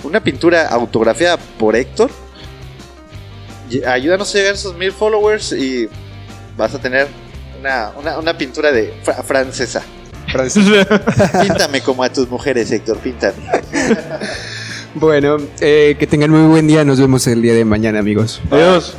una 0.04 0.22
pintura 0.22 0.68
autografiada 0.68 1.38
por 1.38 1.76
Héctor, 1.76 2.12
ayúdanos 3.86 4.34
a 4.34 4.38
llegar 4.38 4.54
a 4.54 4.56
esos 4.56 4.76
mil 4.78 4.92
followers 4.92 5.52
y 5.52 5.90
vas 6.58 6.74
a 6.76 6.80
tener 6.80 7.08
una, 7.60 7.92
una, 7.98 8.18
una 8.20 8.38
pintura 8.38 8.72
de 8.72 8.94
fra- 9.04 9.24
francesa. 9.24 9.84
Píntame 11.42 11.82
como 11.82 12.04
a 12.04 12.10
tus 12.12 12.30
mujeres, 12.30 12.70
Héctor, 12.72 12.98
píntame. 12.98 13.34
Bueno, 14.94 15.38
eh, 15.62 15.96
que 16.00 16.08
tengan 16.08 16.32
muy 16.32 16.48
buen 16.50 16.68
día. 16.68 16.84
Nos 16.84 17.00
vemos 17.00 17.26
el 17.28 17.42
día 17.42 17.54
de 17.54 17.64
mañana, 17.66 18.00
amigos. 18.00 18.42
Adiós. 18.52 18.96